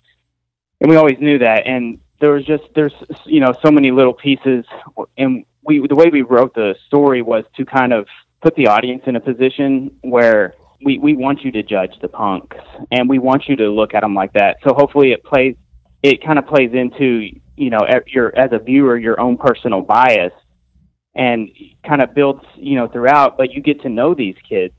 And 0.80 0.90
we 0.90 0.96
always 0.96 1.18
knew 1.20 1.38
that 1.38 1.66
and 1.66 2.00
there 2.20 2.32
was 2.32 2.44
just 2.44 2.64
there's 2.74 2.94
you 3.24 3.40
know 3.40 3.54
so 3.64 3.70
many 3.70 3.92
little 3.92 4.12
pieces 4.12 4.64
and 5.16 5.44
we 5.62 5.86
the 5.86 5.94
way 5.94 6.10
we 6.10 6.22
wrote 6.22 6.54
the 6.54 6.74
story 6.86 7.22
was 7.22 7.44
to 7.56 7.64
kind 7.64 7.92
of 7.92 8.06
put 8.42 8.54
the 8.56 8.66
audience 8.66 9.02
in 9.06 9.14
a 9.14 9.20
position 9.20 9.96
where 10.00 10.54
we 10.84 10.98
we 10.98 11.14
want 11.14 11.42
you 11.42 11.52
to 11.52 11.62
judge 11.62 11.92
the 12.02 12.08
punks 12.08 12.56
and 12.90 13.08
we 13.08 13.18
want 13.18 13.48
you 13.48 13.54
to 13.54 13.68
look 13.68 13.94
at 13.94 14.00
them 14.00 14.14
like 14.14 14.32
that. 14.32 14.56
So 14.64 14.74
hopefully 14.74 15.12
it 15.12 15.22
plays 15.22 15.54
it 16.02 16.24
kind 16.24 16.38
of 16.38 16.46
plays 16.46 16.70
into 16.72 17.28
you 17.56 17.70
know 17.70 17.80
your 18.06 18.36
as 18.36 18.50
a 18.52 18.58
viewer 18.58 18.98
your 18.98 19.20
own 19.20 19.36
personal 19.36 19.82
bias 19.82 20.32
and 21.14 21.50
kind 21.86 22.02
of 22.02 22.14
builds 22.14 22.44
you 22.56 22.76
know 22.76 22.88
throughout 22.88 23.36
but 23.36 23.52
you 23.52 23.60
get 23.60 23.80
to 23.82 23.88
know 23.88 24.14
these 24.14 24.36
kids. 24.48 24.74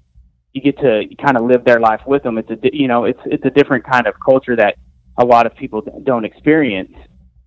You 0.54 0.62
get 0.62 0.78
to 0.80 1.04
kind 1.24 1.38
of 1.38 1.46
live 1.46 1.64
their 1.64 1.80
life 1.80 2.02
with 2.06 2.24
them. 2.24 2.38
It's 2.38 2.50
a 2.50 2.58
you 2.74 2.88
know 2.88 3.06
it's 3.06 3.20
it's 3.26 3.46
a 3.46 3.50
different 3.50 3.86
kind 3.86 4.08
of 4.08 4.16
culture 4.20 4.56
that 4.56 4.76
a 5.18 5.26
lot 5.26 5.46
of 5.46 5.56
people 5.56 5.82
don't 6.04 6.26
experience. 6.26 6.94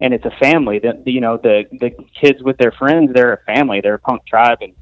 And 0.00 0.12
it's 0.12 0.24
a 0.24 0.32
family 0.40 0.78
that 0.80 1.06
you 1.06 1.20
know 1.20 1.36
the 1.36 1.64
the 1.72 1.90
kids 2.18 2.42
with 2.42 2.56
their 2.56 2.72
friends 2.72 3.10
they're 3.14 3.34
a 3.34 3.44
family. 3.44 3.80
They're 3.82 3.94
a 3.94 3.98
punk 3.98 4.26
tribe. 4.26 4.58
And 4.62 4.74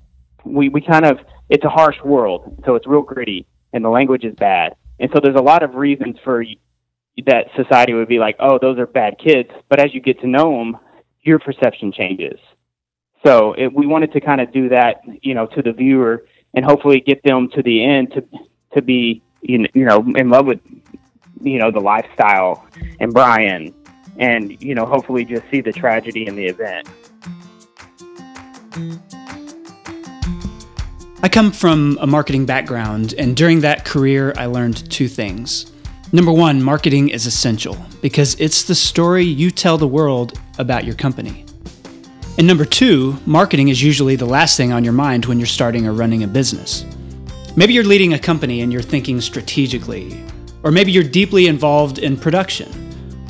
we 0.45 0.69
we 0.69 0.81
kind 0.81 1.05
of 1.05 1.19
it's 1.49 1.65
a 1.65 1.69
harsh 1.69 1.97
world. 2.05 2.63
So 2.65 2.77
it's 2.77 2.87
real 2.87 3.03
gritty 3.03 3.47
and 3.73 3.85
the 3.85 3.89
language 3.89 4.25
is 4.25 4.35
bad. 4.37 4.77
And 5.01 5.11
so 5.13 5.21
there's 5.21 5.37
a 5.37 5.43
lot 5.43 5.63
of 5.63 5.75
reasons 5.75 6.17
for 6.23 6.45
that 7.27 7.47
society 7.57 7.93
would 7.93 8.09
be 8.09 8.19
like, 8.19 8.37
oh, 8.41 8.59
those 8.59 8.79
are 8.79 8.87
bad 8.87 9.19
kids. 9.19 9.51
But 9.69 9.81
as 9.81 9.95
you 9.95 10.01
get 10.01 10.21
to 10.21 10.27
know 10.27 10.57
them, 10.57 10.79
your 11.23 11.39
perception 11.39 11.93
changes. 11.93 12.39
So 13.25 13.53
it, 13.53 13.73
we 13.73 13.87
wanted 13.87 14.13
to 14.13 14.21
kind 14.21 14.41
of 14.41 14.53
do 14.53 14.69
that, 14.71 15.03
you 15.23 15.35
know, 15.35 15.47
to 15.47 15.63
the 15.63 15.73
viewer 15.73 16.25
and 16.55 16.65
hopefully 16.65 17.01
get 17.01 17.23
them 17.23 17.49
to 17.55 17.63
the 17.63 17.85
end 17.85 18.13
to 18.13 18.25
to 18.75 18.83
be, 18.83 19.23
you 19.43 19.69
know, 19.75 20.05
in 20.17 20.31
love 20.31 20.47
with, 20.47 20.61
you 21.43 21.59
know, 21.59 21.71
the 21.71 21.81
lifestyle 21.81 22.67
and 23.01 23.13
Brian, 23.13 23.75
and 24.19 24.61
you 24.63 24.75
know, 24.75 24.87
hopefully 24.87 25.25
just 25.25 25.45
see 25.51 25.61
the 25.61 25.73
tragedy 25.73 26.27
in 26.27 26.37
the 26.37 26.47
event. 26.47 26.89
I 31.25 31.29
come 31.29 31.53
from 31.53 31.99
a 32.01 32.07
marketing 32.07 32.47
background, 32.47 33.15
and 33.17 33.37
during 33.37 33.61
that 33.61 33.85
career, 33.85 34.35
I 34.37 34.47
learned 34.47 34.91
two 34.91 35.07
things. 35.07 35.72
Number 36.15 36.31
one, 36.31 36.63
marketing 36.63 37.09
is 37.09 37.25
essential 37.25 37.75
because 38.03 38.39
it's 38.39 38.65
the 38.65 38.75
story 38.75 39.25
you 39.25 39.51
tell 39.51 39.79
the 39.79 39.89
world 39.89 40.39
about 40.59 40.85
your 40.85 40.95
company. 40.95 41.47
And 42.37 42.47
number 42.47 42.67
two, 42.67 43.17
marketing 43.25 43.69
is 43.69 43.83
usually 43.83 44.17
the 44.17 44.27
last 44.27 44.59
thing 44.59 44.73
on 44.73 44.85
your 44.85 44.93
mind 44.93 45.25
when 45.25 45.39
you're 45.39 45.47
starting 45.47 45.87
or 45.87 45.95
running 45.95 46.23
a 46.23 46.27
business. 46.27 46.85
Maybe 47.57 47.73
you're 47.73 47.83
leading 47.83 48.13
a 48.13 48.19
company 48.19 48.61
and 48.61 48.71
you're 48.71 48.83
thinking 48.83 49.23
strategically, 49.23 50.23
or 50.63 50.71
maybe 50.71 50.93
you're 50.93 51.03
deeply 51.03 51.47
involved 51.47 51.99
in 51.99 52.19
production. 52.19 52.71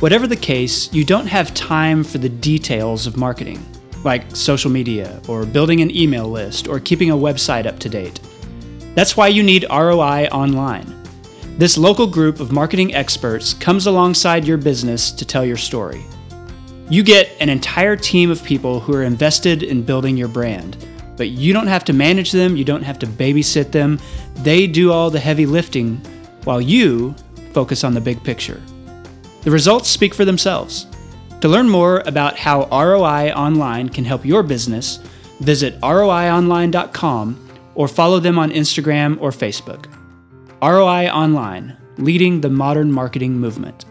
Whatever 0.01 0.27
the 0.27 0.35
case, 0.35 0.93
you 0.93 1.05
don't 1.05 1.27
have 1.29 1.55
time 1.55 2.03
for 2.03 2.19
the 2.19 2.29
details 2.29 3.07
of 3.07 3.17
marketing, 3.17 3.65
like 4.03 4.35
social 4.35 4.73
media, 4.73 5.23
or 5.29 5.47
building 5.47 5.83
an 5.83 5.97
email 5.97 6.29
list, 6.29 6.67
or 6.67 6.81
keeping 6.81 7.13
a 7.13 7.17
website 7.17 7.67
up 7.67 7.79
to 7.79 7.89
date. 7.89 8.19
That's 8.97 9.17
why 9.17 9.29
you 9.29 9.45
need 9.45 9.67
ROI 9.71 10.27
Online. 10.33 11.02
This 11.59 11.77
local 11.77 12.07
group 12.07 12.41
of 12.41 12.51
marketing 12.51 12.95
experts 12.95 13.53
comes 13.53 13.87
alongside 13.87 14.47
your 14.47 14.57
business 14.57 15.11
to 15.13 15.25
tell 15.25 15.45
your 15.45 15.59
story. 15.59 16.03
You 16.89 17.03
get 17.03 17.31
an 17.41 17.51
entire 17.51 17.95
team 17.95 18.31
of 18.31 18.43
people 18.43 18.81
who 18.81 18.95
are 18.95 19.03
invested 19.03 19.63
in 19.63 19.83
building 19.83 20.17
your 20.17 20.29
brand, 20.29 20.79
but 21.19 21.29
you 21.29 21.53
don't 21.53 21.67
have 21.67 21.85
to 21.85 21.93
manage 21.93 22.33
them, 22.33 22.57
you 22.57 22.65
don't 22.65 22.83
have 22.83 22.99
to 23.01 23.07
babysit 23.07 23.71
them. 23.71 24.01
They 24.37 24.67
do 24.67 24.93
all 24.93 25.11
the 25.11 25.21
heavy 25.21 25.45
lifting 25.45 25.99
while 26.45 26.61
you 26.61 27.15
focus 27.53 27.85
on 27.85 27.93
the 27.93 28.01
big 28.01 28.25
picture. 28.25 28.61
The 29.43 29.51
results 29.51 29.91
speak 29.91 30.15
for 30.15 30.25
themselves. 30.25 30.87
To 31.43 31.49
learn 31.49 31.69
more 31.69 32.03
about 32.07 32.39
how 32.39 32.67
ROI 32.71 33.33
Online 33.33 33.91
can 33.91 34.07
help 34.07 34.25
your 34.25 34.43
business, 34.43 34.97
visit 35.41 35.79
roionline.com 35.81 37.49
or 37.75 37.89
follow 37.89 38.21
them 38.21 38.39
on 38.39 38.51
Instagram 38.51 39.21
or 39.21 39.31
Facebook. 39.31 39.87
ROI 40.63 41.09
Online, 41.09 41.77
leading 41.99 42.41
the 42.41 42.49
modern 42.49 42.93
marketing 42.93 43.33
movement. 43.33 43.85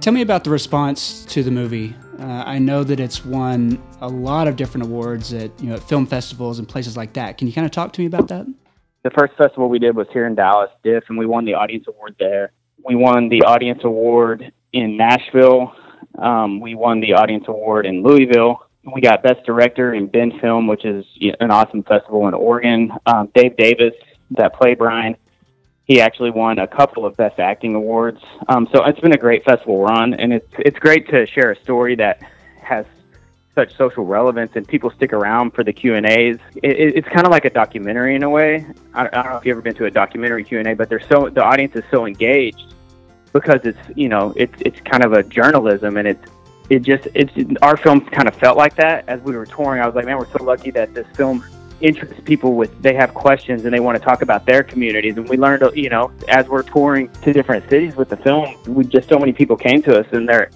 Tell 0.00 0.12
me 0.12 0.20
about 0.20 0.44
the 0.44 0.50
response 0.50 1.24
to 1.24 1.42
the 1.42 1.50
movie. 1.50 1.96
Uh, 2.18 2.42
I 2.44 2.58
know 2.58 2.84
that 2.84 3.00
it's 3.00 3.24
won 3.24 3.82
a 4.02 4.08
lot 4.08 4.46
of 4.46 4.56
different 4.56 4.86
awards 4.86 5.32
at 5.32 5.58
you 5.58 5.70
know 5.70 5.76
at 5.76 5.82
film 5.82 6.06
festivals 6.06 6.58
and 6.58 6.68
places 6.68 6.98
like 6.98 7.14
that. 7.14 7.38
Can 7.38 7.48
you 7.48 7.54
kind 7.54 7.64
of 7.64 7.70
talk 7.70 7.94
to 7.94 8.02
me 8.02 8.06
about 8.06 8.28
that? 8.28 8.46
The 9.04 9.10
first 9.16 9.32
festival 9.38 9.70
we 9.70 9.78
did 9.78 9.96
was 9.96 10.06
here 10.12 10.26
in 10.26 10.34
Dallas, 10.34 10.68
DIFF, 10.82 11.04
and 11.08 11.16
we 11.16 11.24
won 11.24 11.46
the 11.46 11.54
audience 11.54 11.86
award 11.88 12.16
there. 12.18 12.52
We 12.86 12.94
won 12.94 13.30
the 13.30 13.44
audience 13.44 13.80
award 13.84 14.52
in 14.74 14.98
Nashville. 14.98 15.72
Um, 16.18 16.60
we 16.60 16.74
won 16.74 17.00
the 17.00 17.14
audience 17.14 17.44
award 17.48 17.86
in 17.86 18.02
Louisville. 18.02 18.66
We 18.94 19.00
got 19.00 19.22
Best 19.22 19.46
Director 19.46 19.94
in 19.94 20.10
BendFilm, 20.10 20.68
which 20.68 20.84
is 20.84 21.06
an 21.40 21.50
awesome 21.50 21.84
festival 21.84 22.28
in 22.28 22.34
Oregon. 22.34 22.92
Um, 23.06 23.30
Dave 23.34 23.56
Davis, 23.56 23.94
that 24.36 24.54
play 24.54 24.74
Brian, 24.74 25.16
he 25.84 26.00
actually 26.00 26.30
won 26.30 26.58
a 26.58 26.66
couple 26.66 27.04
of 27.04 27.16
Best 27.16 27.38
Acting 27.38 27.74
awards. 27.74 28.20
Um, 28.48 28.68
so 28.72 28.84
it's 28.84 29.00
been 29.00 29.12
a 29.12 29.18
great 29.18 29.44
festival 29.44 29.82
run, 29.82 30.14
and 30.14 30.32
it's 30.32 30.52
it's 30.58 30.78
great 30.78 31.08
to 31.10 31.26
share 31.26 31.50
a 31.52 31.60
story 31.60 31.94
that 31.96 32.22
has 32.62 32.86
such 33.54 33.76
social 33.76 34.04
relevance 34.04 34.50
and 34.56 34.66
people 34.66 34.90
stick 34.90 35.12
around 35.12 35.52
for 35.52 35.62
the 35.62 35.72
Q 35.72 35.94
and 35.94 36.06
A's. 36.06 36.38
It, 36.56 36.96
it's 36.96 37.08
kind 37.08 37.26
of 37.26 37.30
like 37.30 37.44
a 37.44 37.50
documentary 37.50 38.16
in 38.16 38.22
a 38.22 38.30
way. 38.30 38.66
I, 38.94 39.06
I 39.06 39.10
don't 39.10 39.26
know 39.26 39.36
if 39.36 39.44
you've 39.44 39.54
ever 39.54 39.62
been 39.62 39.74
to 39.76 39.84
a 39.84 39.90
documentary 39.90 40.44
Q 40.44 40.58
and 40.58 40.68
A, 40.68 40.74
but 40.74 40.88
they're 40.88 41.00
so 41.00 41.28
the 41.28 41.44
audience 41.44 41.76
is 41.76 41.84
so 41.90 42.06
engaged 42.06 42.74
because 43.32 43.60
it's 43.64 43.78
you 43.94 44.08
know 44.08 44.32
it's 44.36 44.54
it's 44.60 44.80
kind 44.80 45.04
of 45.04 45.12
a 45.12 45.22
journalism 45.22 45.96
and 45.96 46.08
it's 46.08 46.30
it 46.70 46.82
just 46.82 47.06
it's 47.14 47.32
our 47.62 47.76
film 47.76 48.00
kind 48.00 48.26
of 48.26 48.34
felt 48.36 48.56
like 48.56 48.74
that 48.76 49.04
as 49.08 49.20
we 49.20 49.36
were 49.36 49.46
touring. 49.46 49.82
I 49.82 49.86
was 49.86 49.94
like, 49.94 50.06
man, 50.06 50.16
we're 50.16 50.30
so 50.30 50.42
lucky 50.42 50.70
that 50.72 50.94
this 50.94 51.06
film 51.14 51.44
interests 51.84 52.18
people 52.24 52.54
with 52.54 52.70
they 52.82 52.94
have 52.94 53.12
questions 53.12 53.64
and 53.64 53.74
they 53.74 53.80
want 53.80 53.96
to 53.98 54.02
talk 54.02 54.22
about 54.22 54.46
their 54.46 54.62
communities. 54.62 55.16
And 55.16 55.28
we 55.28 55.36
learned 55.36 55.62
you 55.76 55.90
know 55.90 56.10
as 56.28 56.48
we're 56.48 56.62
touring 56.62 57.10
to 57.22 57.32
different 57.32 57.68
cities 57.68 57.94
with 57.94 58.08
the 58.08 58.16
film 58.16 58.56
we 58.66 58.84
just 58.84 59.08
so 59.08 59.18
many 59.18 59.32
people 59.32 59.56
came 59.56 59.82
to 59.82 60.00
us 60.00 60.06
and 60.12 60.28
they're 60.28 60.50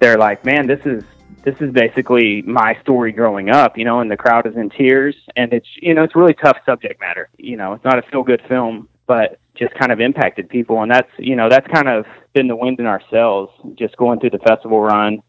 they're 0.00 0.18
like 0.18 0.44
man 0.44 0.66
this 0.66 0.80
is 0.84 1.04
this 1.44 1.56
is 1.60 1.70
basically 1.72 2.40
my 2.42 2.76
story 2.80 3.12
growing 3.12 3.50
up 3.50 3.76
you 3.76 3.84
know 3.84 4.00
and 4.00 4.10
the 4.10 4.16
crowd 4.16 4.46
is 4.46 4.56
in 4.56 4.70
tears. 4.70 5.14
And 5.36 5.52
it's 5.52 5.68
you 5.76 5.92
know 5.94 6.02
it's 6.02 6.16
really 6.16 6.34
tough 6.34 6.56
subject 6.64 6.98
matter 7.00 7.28
you 7.36 7.56
know 7.56 7.74
it's 7.74 7.84
not 7.84 7.98
a 7.98 8.02
feel 8.10 8.22
good 8.22 8.42
film 8.48 8.88
but 9.06 9.38
just 9.54 9.74
kind 9.74 9.92
of 9.92 10.00
impacted 10.00 10.48
people. 10.48 10.82
And 10.82 10.90
that's 10.90 11.10
you 11.18 11.36
know 11.36 11.48
that's 11.50 11.66
kind 11.68 11.88
of 11.88 12.06
been 12.32 12.48
the 12.48 12.56
wind 12.56 12.80
in 12.80 12.86
our 12.86 13.02
sails 13.10 13.50
just 13.74 13.96
going 13.98 14.18
through 14.18 14.30
the 14.30 14.38
festival 14.38 14.80
run 14.80 15.22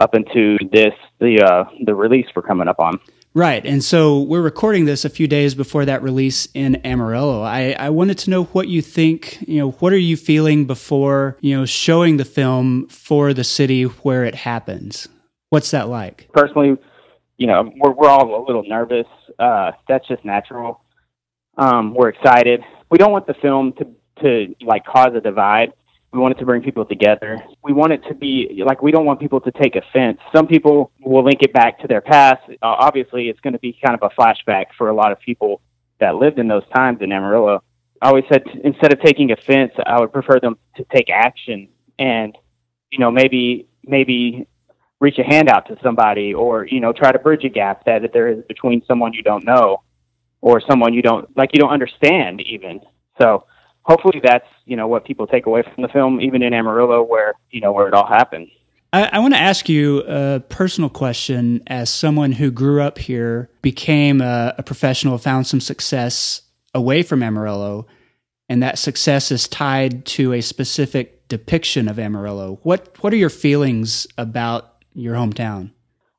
up 0.00 0.14
into 0.14 0.56
this 0.72 0.94
the 1.18 1.42
uh 1.42 1.64
the 1.84 1.94
release 1.94 2.26
we're 2.34 2.42
coming 2.42 2.68
up 2.68 2.78
on 2.78 2.98
Right. 3.38 3.64
And 3.64 3.84
so 3.84 4.22
we're 4.22 4.42
recording 4.42 4.84
this 4.84 5.04
a 5.04 5.08
few 5.08 5.28
days 5.28 5.54
before 5.54 5.84
that 5.84 6.02
release 6.02 6.48
in 6.54 6.84
Amarillo. 6.84 7.40
I, 7.42 7.70
I 7.78 7.90
wanted 7.90 8.18
to 8.18 8.30
know 8.30 8.42
what 8.46 8.66
you 8.66 8.82
think, 8.82 9.38
you 9.46 9.60
know, 9.60 9.70
what 9.70 9.92
are 9.92 9.96
you 9.96 10.16
feeling 10.16 10.66
before, 10.66 11.36
you 11.40 11.56
know, 11.56 11.64
showing 11.64 12.16
the 12.16 12.24
film 12.24 12.88
for 12.88 13.32
the 13.32 13.44
city 13.44 13.84
where 13.84 14.24
it 14.24 14.34
happens? 14.34 15.06
What's 15.50 15.70
that 15.70 15.88
like? 15.88 16.28
Personally, 16.32 16.78
you 17.36 17.46
know, 17.46 17.72
we're, 17.76 17.92
we're 17.92 18.08
all 18.08 18.44
a 18.44 18.44
little 18.44 18.64
nervous. 18.64 19.06
Uh, 19.38 19.70
that's 19.86 20.08
just 20.08 20.24
natural. 20.24 20.80
Um, 21.56 21.94
we're 21.94 22.08
excited. 22.08 22.64
We 22.90 22.98
don't 22.98 23.12
want 23.12 23.28
the 23.28 23.34
film 23.34 23.72
to, 23.74 23.86
to 24.20 24.54
like 24.62 24.84
cause 24.84 25.12
a 25.14 25.20
divide 25.20 25.74
we 26.12 26.18
want 26.18 26.34
it 26.34 26.38
to 26.38 26.46
bring 26.46 26.62
people 26.62 26.84
together. 26.84 27.42
We 27.62 27.72
want 27.72 27.92
it 27.92 28.02
to 28.08 28.14
be 28.14 28.62
like 28.64 28.82
we 28.82 28.90
don't 28.90 29.04
want 29.04 29.20
people 29.20 29.40
to 29.42 29.52
take 29.52 29.76
offense. 29.76 30.18
Some 30.34 30.46
people 30.46 30.90
will 31.00 31.24
link 31.24 31.42
it 31.42 31.52
back 31.52 31.80
to 31.80 31.88
their 31.88 32.00
past. 32.00 32.42
Uh, 32.48 32.56
obviously, 32.62 33.28
it's 33.28 33.40
going 33.40 33.52
to 33.52 33.58
be 33.58 33.78
kind 33.84 33.98
of 34.00 34.10
a 34.10 34.20
flashback 34.20 34.66
for 34.76 34.88
a 34.88 34.94
lot 34.94 35.12
of 35.12 35.20
people 35.20 35.60
that 36.00 36.14
lived 36.16 36.38
in 36.38 36.48
those 36.48 36.66
times 36.74 36.98
in 37.02 37.12
Amarillo. 37.12 37.62
I 38.00 38.08
always 38.08 38.24
said 38.30 38.44
instead 38.64 38.92
of 38.92 39.00
taking 39.00 39.32
offense, 39.32 39.72
I 39.84 40.00
would 40.00 40.12
prefer 40.12 40.40
them 40.40 40.56
to 40.76 40.86
take 40.94 41.10
action 41.10 41.68
and 41.98 42.36
you 42.90 42.98
know 42.98 43.10
maybe 43.10 43.66
maybe 43.84 44.46
reach 45.00 45.18
a 45.18 45.24
hand 45.24 45.48
out 45.48 45.66
to 45.68 45.76
somebody 45.82 46.32
or 46.32 46.66
you 46.66 46.80
know 46.80 46.92
try 46.92 47.12
to 47.12 47.18
bridge 47.18 47.44
a 47.44 47.48
gap 47.48 47.84
that 47.84 48.02
there 48.12 48.28
is 48.28 48.44
between 48.48 48.82
someone 48.86 49.12
you 49.12 49.22
don't 49.22 49.44
know 49.44 49.82
or 50.40 50.60
someone 50.60 50.94
you 50.94 51.02
don't 51.02 51.36
like 51.36 51.50
you 51.52 51.60
don't 51.60 51.70
understand 51.70 52.40
even. 52.40 52.80
So 53.20 53.44
hopefully 53.88 54.20
that's 54.22 54.46
you 54.66 54.76
know 54.76 54.86
what 54.86 55.04
people 55.04 55.26
take 55.26 55.46
away 55.46 55.62
from 55.62 55.82
the 55.82 55.88
film, 55.88 56.20
even 56.20 56.42
in 56.42 56.52
Amarillo, 56.52 57.02
where 57.02 57.34
you 57.50 57.60
know 57.60 57.72
where 57.72 57.88
it 57.88 57.94
all 57.94 58.06
happened. 58.06 58.48
I, 58.92 59.04
I 59.12 59.18
want 59.18 59.34
to 59.34 59.40
ask 59.40 59.68
you 59.68 60.02
a 60.06 60.40
personal 60.48 60.88
question 60.88 61.62
as 61.66 61.90
someone 61.90 62.32
who 62.32 62.50
grew 62.50 62.80
up 62.80 62.98
here, 62.98 63.50
became 63.60 64.20
a, 64.20 64.54
a 64.56 64.62
professional, 64.62 65.18
found 65.18 65.46
some 65.46 65.60
success 65.60 66.42
away 66.74 67.02
from 67.02 67.22
Amarillo, 67.22 67.86
and 68.48 68.62
that 68.62 68.78
success 68.78 69.30
is 69.30 69.48
tied 69.48 70.06
to 70.06 70.32
a 70.32 70.40
specific 70.40 71.28
depiction 71.28 71.88
of 71.88 71.98
Amarillo. 71.98 72.60
What 72.62 72.96
what 73.02 73.12
are 73.12 73.16
your 73.16 73.30
feelings 73.30 74.06
about 74.16 74.76
your 74.94 75.16
hometown? 75.16 75.72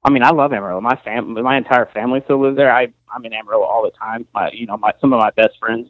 I 0.03 0.11
mean, 0.11 0.23
I 0.23 0.31
love 0.31 0.53
Amarillo. 0.53 0.81
My 0.81 0.95
family, 1.03 1.41
my 1.41 1.57
entire 1.57 1.87
family 1.93 2.21
still 2.23 2.41
lives 2.41 2.57
there. 2.57 2.71
I 2.71 2.87
I'm 3.13 3.25
in 3.25 3.33
Amarillo 3.33 3.63
all 3.63 3.83
the 3.83 3.91
time. 3.91 4.27
My, 4.33 4.51
you 4.51 4.65
know, 4.65 4.77
my 4.77 4.93
some 5.01 5.13
of 5.13 5.19
my 5.19 5.31
best 5.31 5.57
friends 5.59 5.89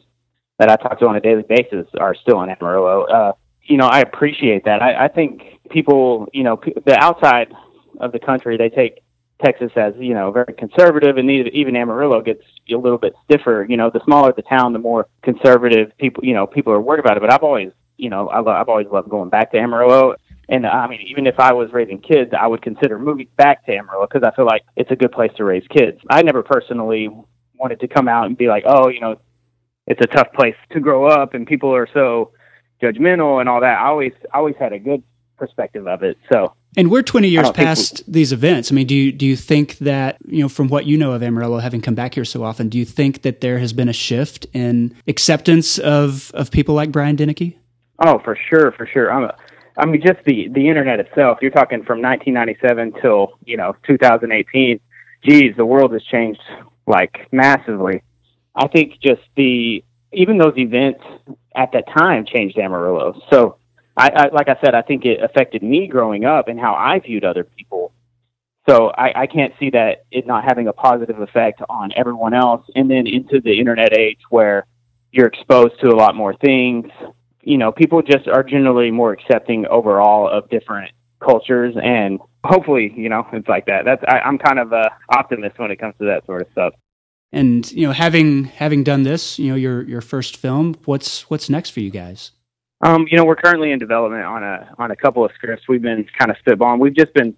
that 0.60 0.68
I 0.68 0.76
talk 0.76 0.98
to 0.98 1.06
on 1.06 1.16
a 1.16 1.20
daily 1.20 1.42
basis 1.42 1.86
are 1.98 2.14
still 2.14 2.42
in 2.42 2.50
Amarillo. 2.50 3.04
Uh, 3.04 3.32
you 3.62 3.78
know, 3.78 3.86
I 3.86 4.00
appreciate 4.00 4.66
that. 4.66 4.82
I, 4.82 5.06
I 5.06 5.08
think 5.08 5.42
people, 5.70 6.28
you 6.34 6.44
know, 6.44 6.60
the 6.84 6.98
outside 6.98 7.48
of 7.98 8.12
the 8.12 8.18
country, 8.18 8.58
they 8.58 8.68
take 8.68 9.02
Texas 9.42 9.72
as, 9.74 9.94
you 9.98 10.12
know, 10.12 10.30
very 10.30 10.52
conservative, 10.52 11.16
and 11.16 11.30
even 11.30 11.76
Amarillo 11.76 12.20
gets 12.20 12.42
a 12.70 12.76
little 12.76 12.98
bit 12.98 13.14
stiffer. 13.24 13.64
You 13.66 13.78
know, 13.78 13.88
the 13.88 14.02
smaller 14.04 14.34
the 14.36 14.42
town, 14.42 14.74
the 14.74 14.78
more 14.78 15.08
conservative 15.22 15.96
people, 15.96 16.22
you 16.26 16.34
know, 16.34 16.46
people 16.46 16.74
are 16.74 16.80
worried 16.80 17.00
about 17.00 17.16
it. 17.16 17.20
But 17.20 17.32
I've 17.32 17.42
always, 17.42 17.72
you 17.96 18.10
know, 18.10 18.28
I 18.28 18.40
lo- 18.40 18.52
I've 18.52 18.68
always 18.68 18.88
loved 18.92 19.08
going 19.08 19.30
back 19.30 19.52
to 19.52 19.58
Amarillo. 19.58 20.14
And 20.50 20.66
I 20.66 20.86
mean, 20.88 21.00
even 21.08 21.26
if 21.26 21.40
I 21.40 21.54
was 21.54 21.72
raising 21.72 22.02
kids, 22.02 22.32
I 22.38 22.46
would 22.46 22.60
consider 22.60 22.98
moving 22.98 23.28
back 23.38 23.64
to 23.64 23.72
Amarillo 23.72 24.06
because 24.06 24.28
I 24.30 24.36
feel 24.36 24.44
like 24.44 24.62
it's 24.76 24.90
a 24.90 24.96
good 24.96 25.12
place 25.12 25.32
to 25.38 25.44
raise 25.44 25.66
kids. 25.68 25.98
I 26.10 26.20
never 26.20 26.42
personally 26.42 27.08
wanted 27.54 27.80
to 27.80 27.88
come 27.88 28.08
out 28.08 28.26
and 28.26 28.36
be 28.36 28.48
like, 28.48 28.64
oh, 28.66 28.90
you 28.90 29.00
know, 29.00 29.16
it's 29.90 30.00
a 30.00 30.06
tough 30.06 30.32
place 30.32 30.54
to 30.70 30.80
grow 30.80 31.06
up 31.06 31.34
and 31.34 31.46
people 31.46 31.74
are 31.74 31.88
so 31.92 32.30
judgmental 32.80 33.40
and 33.40 33.48
all 33.48 33.60
that. 33.60 33.76
I 33.78 33.88
always 33.88 34.12
I 34.32 34.38
always 34.38 34.54
had 34.58 34.72
a 34.72 34.78
good 34.78 35.02
perspective 35.36 35.88
of 35.88 36.04
it. 36.04 36.16
So 36.32 36.54
and 36.76 36.88
we're 36.88 37.02
20 37.02 37.26
years 37.26 37.50
past 37.50 38.04
we, 38.06 38.12
these 38.12 38.32
events. 38.32 38.70
I 38.70 38.74
mean, 38.76 38.86
do 38.86 38.94
you, 38.94 39.10
do 39.10 39.26
you 39.26 39.34
think 39.34 39.78
that, 39.78 40.18
you 40.28 40.40
know, 40.40 40.48
from 40.48 40.68
what 40.68 40.86
you 40.86 40.96
know 40.96 41.12
of 41.12 41.22
Amarillo, 41.22 41.58
having 41.58 41.80
come 41.80 41.96
back 41.96 42.14
here 42.14 42.24
so 42.24 42.44
often, 42.44 42.68
do 42.68 42.78
you 42.78 42.84
think 42.84 43.22
that 43.22 43.40
there 43.40 43.58
has 43.58 43.72
been 43.72 43.88
a 43.88 43.92
shift 43.92 44.46
in 44.52 44.94
acceptance 45.08 45.78
of, 45.78 46.30
of 46.32 46.52
people 46.52 46.76
like 46.76 46.92
Brian 46.92 47.16
Deneke? 47.16 47.56
Oh, 47.98 48.20
for 48.20 48.38
sure, 48.48 48.70
for 48.70 48.86
sure. 48.86 49.12
I'm 49.12 49.24
a, 49.24 49.36
I 49.78 49.86
mean, 49.86 50.00
just 50.00 50.24
the, 50.24 50.48
the 50.48 50.68
internet 50.68 51.00
itself, 51.00 51.38
you're 51.42 51.50
talking 51.50 51.82
from 51.82 52.00
1997 52.00 53.00
till, 53.02 53.32
you 53.44 53.56
know, 53.56 53.74
2018. 53.88 54.78
Geez, 55.24 55.56
the 55.56 55.66
world 55.66 55.92
has 55.92 56.04
changed 56.04 56.40
like 56.86 57.26
massively. 57.32 58.02
I 58.54 58.68
think 58.68 59.00
just 59.00 59.22
the 59.36 59.84
even 60.12 60.38
those 60.38 60.54
events 60.56 61.04
at 61.54 61.72
that 61.72 61.86
time 61.96 62.26
changed 62.26 62.58
Amarillo. 62.58 63.20
So, 63.30 63.56
I, 63.96 64.08
I 64.08 64.28
like 64.28 64.48
I 64.48 64.56
said, 64.64 64.74
I 64.74 64.82
think 64.82 65.04
it 65.04 65.22
affected 65.22 65.62
me 65.62 65.86
growing 65.86 66.24
up 66.24 66.48
and 66.48 66.58
how 66.58 66.74
I 66.74 66.98
viewed 66.98 67.24
other 67.24 67.44
people. 67.44 67.92
So 68.68 68.88
I, 68.88 69.22
I 69.22 69.26
can't 69.26 69.52
see 69.58 69.70
that 69.70 70.04
it 70.10 70.26
not 70.26 70.44
having 70.44 70.68
a 70.68 70.72
positive 70.72 71.18
effect 71.20 71.60
on 71.68 71.90
everyone 71.96 72.34
else. 72.34 72.64
And 72.74 72.90
then 72.90 73.06
into 73.06 73.40
the 73.40 73.58
internet 73.58 73.98
age 73.98 74.20
where 74.28 74.66
you're 75.12 75.26
exposed 75.26 75.80
to 75.80 75.88
a 75.88 75.96
lot 75.96 76.14
more 76.14 76.34
things. 76.34 76.90
You 77.42 77.58
know, 77.58 77.72
people 77.72 78.02
just 78.02 78.28
are 78.28 78.42
generally 78.42 78.90
more 78.90 79.12
accepting 79.12 79.66
overall 79.66 80.28
of 80.28 80.48
different 80.50 80.92
cultures 81.20 81.74
and 81.82 82.20
hopefully, 82.44 82.92
you 82.96 83.08
know, 83.08 83.26
it's 83.32 83.48
like 83.48 83.66
that. 83.66 83.84
That's 83.84 84.02
I, 84.06 84.20
I'm 84.20 84.38
kind 84.38 84.58
of 84.58 84.72
a 84.72 84.90
optimist 85.08 85.58
when 85.58 85.70
it 85.70 85.78
comes 85.80 85.94
to 85.98 86.06
that 86.06 86.24
sort 86.26 86.42
of 86.42 86.48
stuff. 86.52 86.74
And 87.32 87.70
you 87.72 87.86
know, 87.86 87.92
having 87.92 88.44
having 88.44 88.82
done 88.82 89.04
this, 89.04 89.38
you 89.38 89.48
know, 89.48 89.54
your 89.54 89.82
your 89.82 90.00
first 90.00 90.36
film, 90.36 90.74
what's 90.84 91.30
what's 91.30 91.48
next 91.48 91.70
for 91.70 91.80
you 91.80 91.90
guys? 91.90 92.32
Um, 92.82 93.06
you 93.10 93.16
know, 93.16 93.24
we're 93.24 93.36
currently 93.36 93.72
in 93.72 93.78
development 93.78 94.24
on 94.24 94.42
a 94.42 94.74
on 94.78 94.90
a 94.90 94.96
couple 94.96 95.24
of 95.24 95.30
scripts. 95.34 95.68
We've 95.68 95.82
been 95.82 96.06
kind 96.18 96.30
of 96.30 96.36
spitballing. 96.44 96.80
We've 96.80 96.96
just 96.96 97.14
been 97.14 97.36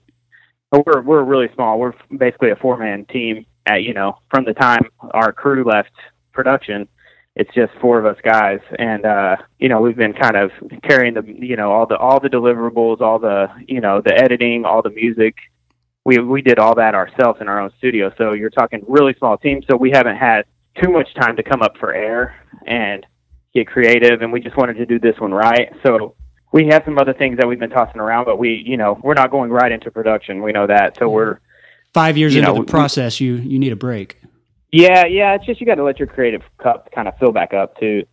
we're 0.73 1.03
we're 1.03 1.23
really 1.23 1.49
small. 1.55 1.79
We're 1.79 1.93
basically 2.17 2.51
a 2.51 2.57
four 2.57 2.77
man 2.79 3.05
team. 3.07 3.47
At 3.67 3.83
you 3.83 3.95
know, 3.95 4.19
from 4.31 4.45
the 4.45 4.55
time 4.55 4.83
our 5.13 5.33
crew 5.33 5.63
left 5.63 5.93
production, 6.33 6.89
it's 7.37 7.53
just 7.55 7.73
four 7.81 7.99
of 7.99 8.07
us 8.07 8.17
guys, 8.25 8.61
and 8.79 9.05
uh, 9.05 9.37
you 9.59 9.69
know 9.69 9.81
we've 9.81 9.97
been 9.97 10.15
kind 10.15 10.37
of 10.37 10.51
carrying 10.83 11.15
the 11.15 11.23
you 11.23 11.57
know 11.57 11.71
all 11.71 11.87
the 11.87 11.97
all 11.97 12.19
the 12.19 12.29
deliverables, 12.29 13.01
all 13.01 13.19
the 13.19 13.49
you 13.69 13.81
know 13.81 14.01
the 14.01 14.15
editing, 14.15 14.65
all 14.65 14.83
the 14.83 14.91
music. 14.91 15.37
We 16.05 16.19
we 16.19 16.43
did 16.43 16.59
all 16.59 16.75
that 16.77 16.95
ourselves 16.95 17.41
in 17.41 17.49
our 17.49 17.61
own 17.61 17.71
studio. 17.79 18.13
So 18.19 18.35
you're 18.35 18.51
talking 18.51 18.83
really 18.89 19.15
small 19.19 19.39
teams. 19.39 19.65
So 19.71 19.77
we 19.77 19.91
haven't 19.91 20.17
had 20.17 20.45
too 20.83 20.91
much 20.91 21.13
time 21.15 21.37
to 21.37 21.43
come 21.43 21.63
up 21.63 21.77
for 21.79 21.95
air 21.95 22.35
and 22.67 23.07
get 23.55 23.67
creative, 23.67 24.23
and 24.23 24.33
we 24.33 24.41
just 24.41 24.57
wanted 24.57 24.75
to 24.75 24.87
do 24.87 24.99
this 24.99 25.19
one 25.19 25.33
right. 25.33 25.73
So 25.85 26.17
we 26.53 26.67
have 26.69 26.83
some 26.85 26.99
other 26.99 27.15
things 27.15 27.39
that 27.39 27.47
we've 27.47 27.59
been 27.59 27.71
tossing 27.71 28.01
around, 28.01 28.25
but 28.25 28.39
we 28.39 28.63
you 28.67 28.77
know 28.77 28.99
we're 29.03 29.15
not 29.15 29.31
going 29.31 29.51
right 29.51 29.71
into 29.71 29.91
production. 29.91 30.43
We 30.43 30.53
know 30.53 30.67
that, 30.67 30.97
so 30.99 31.09
we're 31.09 31.39
five 31.93 32.17
years 32.17 32.35
into 32.35 32.49
know, 32.49 32.59
the 32.59 32.65
process. 32.65 33.21
You 33.21 33.37
you 33.37 33.59
need 33.59 33.73
a 33.73 33.77
break. 33.77 34.19
Yeah, 34.71 35.05
yeah. 35.07 35.35
It's 35.35 35.45
just 35.45 35.61
you 35.61 35.67
got 35.67 35.75
to 35.77 35.85
let 35.85 35.99
your 35.99 36.09
creative 36.09 36.43
cup 36.63 36.91
kind 36.95 37.07
of 37.07 37.17
fill 37.19 37.33
back 37.33 37.53
up 37.53 37.79
too. 37.79 38.05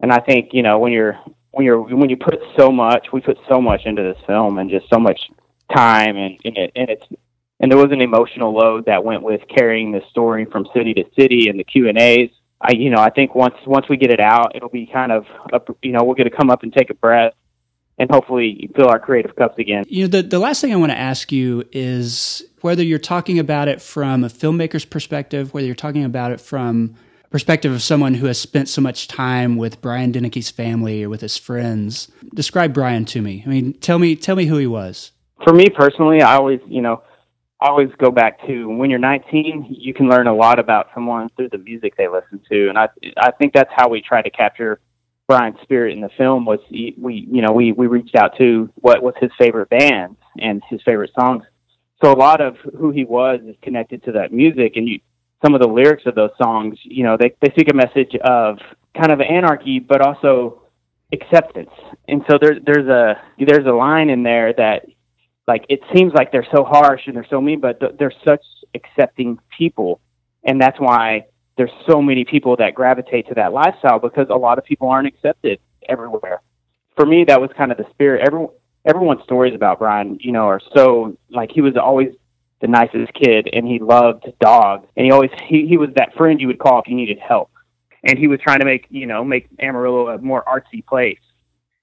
And 0.00 0.12
I 0.12 0.18
think 0.20 0.50
you 0.52 0.62
know 0.62 0.78
when 0.78 0.92
you're 0.92 1.18
when 1.52 1.64
you're 1.64 1.80
when 1.80 2.10
you 2.10 2.16
put 2.16 2.38
so 2.58 2.70
much, 2.70 3.06
we 3.12 3.20
put 3.20 3.38
so 3.48 3.60
much 3.60 3.82
into 3.84 4.02
this 4.02 4.18
film 4.26 4.58
and 4.58 4.68
just 4.68 4.88
so 4.90 4.98
much 4.98 5.20
time 5.72 6.16
and, 6.16 6.38
and 6.44 6.56
it 6.56 6.72
and 6.76 6.90
it's 6.90 7.06
and 7.60 7.70
there 7.70 7.78
was 7.78 7.92
an 7.92 8.00
emotional 8.00 8.52
load 8.52 8.86
that 8.86 9.04
went 9.04 9.22
with 9.22 9.40
carrying 9.48 9.92
the 9.92 10.02
story 10.10 10.44
from 10.44 10.66
city 10.74 10.92
to 10.94 11.04
city 11.18 11.48
and 11.48 11.58
the 11.58 11.64
Q 11.64 11.88
and 11.88 11.98
A's. 11.98 12.30
I 12.60 12.72
you 12.72 12.90
know 12.90 13.00
I 13.00 13.10
think 13.10 13.34
once 13.34 13.54
once 13.66 13.88
we 13.88 13.96
get 13.96 14.10
it 14.10 14.20
out, 14.20 14.52
it'll 14.54 14.68
be 14.68 14.86
kind 14.86 15.12
of 15.12 15.26
a, 15.52 15.60
you 15.82 15.92
know 15.92 16.04
we'll 16.04 16.14
get 16.14 16.24
to 16.24 16.30
come 16.30 16.50
up 16.50 16.62
and 16.62 16.72
take 16.72 16.90
a 16.90 16.94
breath 16.94 17.34
and 17.98 18.10
hopefully 18.10 18.70
fill 18.74 18.88
our 18.88 18.98
creative 18.98 19.36
cups 19.36 19.58
again. 19.58 19.84
You 19.88 20.04
know, 20.04 20.08
the, 20.08 20.22
the 20.22 20.38
last 20.38 20.60
thing 20.60 20.72
I 20.72 20.76
want 20.76 20.92
to 20.92 20.98
ask 20.98 21.30
you 21.30 21.64
is 21.72 22.42
whether 22.60 22.82
you're 22.82 22.98
talking 22.98 23.38
about 23.38 23.68
it 23.68 23.80
from 23.80 24.24
a 24.24 24.28
filmmaker's 24.28 24.84
perspective, 24.84 25.54
whether 25.54 25.66
you're 25.66 25.74
talking 25.74 26.04
about 26.04 26.32
it 26.32 26.40
from 26.40 26.96
a 27.24 27.28
perspective 27.28 27.72
of 27.72 27.82
someone 27.82 28.14
who 28.14 28.26
has 28.26 28.40
spent 28.40 28.68
so 28.68 28.80
much 28.80 29.06
time 29.06 29.56
with 29.56 29.80
Brian 29.80 30.12
Deneke's 30.12 30.50
family 30.50 31.04
or 31.04 31.08
with 31.08 31.20
his 31.20 31.36
friends. 31.36 32.10
Describe 32.34 32.74
Brian 32.74 33.04
to 33.06 33.22
me. 33.22 33.44
I 33.46 33.48
mean, 33.48 33.74
tell 33.74 33.98
me 33.98 34.16
tell 34.16 34.36
me 34.36 34.46
who 34.46 34.56
he 34.56 34.66
was. 34.66 35.12
For 35.42 35.52
me 35.52 35.68
personally, 35.68 36.22
I 36.22 36.36
always, 36.36 36.60
you 36.66 36.80
know, 36.80 37.02
I 37.60 37.68
always 37.68 37.88
go 37.98 38.10
back 38.10 38.46
to 38.46 38.68
when 38.68 38.90
you're 38.90 38.98
19, 38.98 39.66
you 39.68 39.94
can 39.94 40.08
learn 40.08 40.26
a 40.26 40.34
lot 40.34 40.58
about 40.58 40.88
someone 40.94 41.28
through 41.30 41.48
the 41.48 41.58
music 41.58 41.96
they 41.96 42.08
listen 42.08 42.40
to, 42.50 42.68
and 42.68 42.78
I 42.78 42.88
I 43.18 43.30
think 43.32 43.52
that's 43.52 43.70
how 43.74 43.88
we 43.88 44.02
try 44.02 44.22
to 44.22 44.30
capture 44.30 44.80
Brian's 45.26 45.56
spirit 45.62 45.94
in 45.94 46.00
the 46.00 46.10
film 46.18 46.44
was 46.44 46.58
we 46.70 46.94
you 47.30 47.40
know 47.40 47.52
we 47.52 47.72
we 47.72 47.86
reached 47.86 48.14
out 48.16 48.36
to 48.38 48.68
what 48.76 49.02
was 49.02 49.14
his 49.20 49.30
favorite 49.38 49.70
bands 49.70 50.18
and 50.38 50.62
his 50.68 50.82
favorite 50.82 51.10
songs. 51.18 51.44
So 52.02 52.12
a 52.12 52.18
lot 52.18 52.40
of 52.40 52.56
who 52.78 52.90
he 52.90 53.04
was 53.04 53.40
is 53.46 53.56
connected 53.62 54.04
to 54.04 54.12
that 54.12 54.32
music, 54.32 54.72
and 54.76 54.86
you, 54.86 55.00
some 55.42 55.54
of 55.54 55.60
the 55.62 55.68
lyrics 55.68 56.02
of 56.06 56.14
those 56.14 56.32
songs, 56.36 56.78
you 56.82 57.04
know, 57.04 57.16
they 57.18 57.34
they 57.40 57.50
speak 57.52 57.70
a 57.70 57.74
message 57.74 58.14
of 58.24 58.58
kind 58.94 59.10
of 59.10 59.20
anarchy, 59.20 59.78
but 59.78 60.02
also 60.02 60.62
acceptance. 61.12 61.70
And 62.08 62.22
so 62.30 62.36
there's 62.38 62.58
there's 62.66 62.88
a 62.88 63.22
there's 63.38 63.66
a 63.66 63.72
line 63.72 64.10
in 64.10 64.22
there 64.22 64.52
that 64.52 64.84
like 65.46 65.64
it 65.68 65.80
seems 65.94 66.12
like 66.14 66.32
they're 66.32 66.46
so 66.54 66.64
harsh 66.64 67.02
and 67.06 67.16
they're 67.16 67.26
so 67.28 67.40
mean, 67.40 67.60
but 67.60 67.80
they're 67.98 68.12
such 68.24 68.44
accepting 68.74 69.38
people, 69.56 70.00
and 70.44 70.60
that's 70.60 70.78
why 70.78 71.26
there's 71.56 71.72
so 71.88 72.02
many 72.02 72.24
people 72.24 72.56
that 72.56 72.74
gravitate 72.74 73.28
to 73.28 73.34
that 73.34 73.52
lifestyle 73.52 73.98
because 73.98 74.26
a 74.30 74.36
lot 74.36 74.58
of 74.58 74.64
people 74.64 74.88
aren't 74.88 75.06
accepted 75.06 75.60
everywhere. 75.88 76.40
For 76.96 77.06
me, 77.06 77.24
that 77.24 77.40
was 77.40 77.50
kind 77.56 77.70
of 77.70 77.78
the 77.78 77.86
spirit. 77.90 78.22
Everyone, 78.26 78.50
everyone's 78.84 79.22
stories 79.22 79.54
about 79.54 79.78
Brian, 79.78 80.18
you 80.20 80.32
know, 80.32 80.46
are 80.46 80.60
so 80.74 81.16
like 81.30 81.50
he 81.52 81.60
was 81.60 81.76
always 81.76 82.08
the 82.60 82.68
nicest 82.68 83.12
kid 83.14 83.48
and 83.52 83.66
he 83.66 83.78
loved 83.78 84.26
dogs 84.40 84.86
and 84.96 85.04
he 85.04 85.12
always 85.12 85.30
he, 85.46 85.66
he 85.66 85.76
was 85.76 85.90
that 85.96 86.14
friend 86.14 86.40
you 86.40 86.46
would 86.46 86.58
call 86.58 86.80
if 86.80 86.88
you 86.88 86.94
needed 86.94 87.18
help. 87.18 87.50
And 88.02 88.18
he 88.18 88.28
was 88.28 88.40
trying 88.40 88.60
to 88.60 88.64
make 88.64 88.86
you 88.90 89.06
know 89.06 89.24
make 89.24 89.48
Amarillo 89.58 90.08
a 90.08 90.18
more 90.18 90.44
artsy 90.44 90.84
place. 90.84 91.18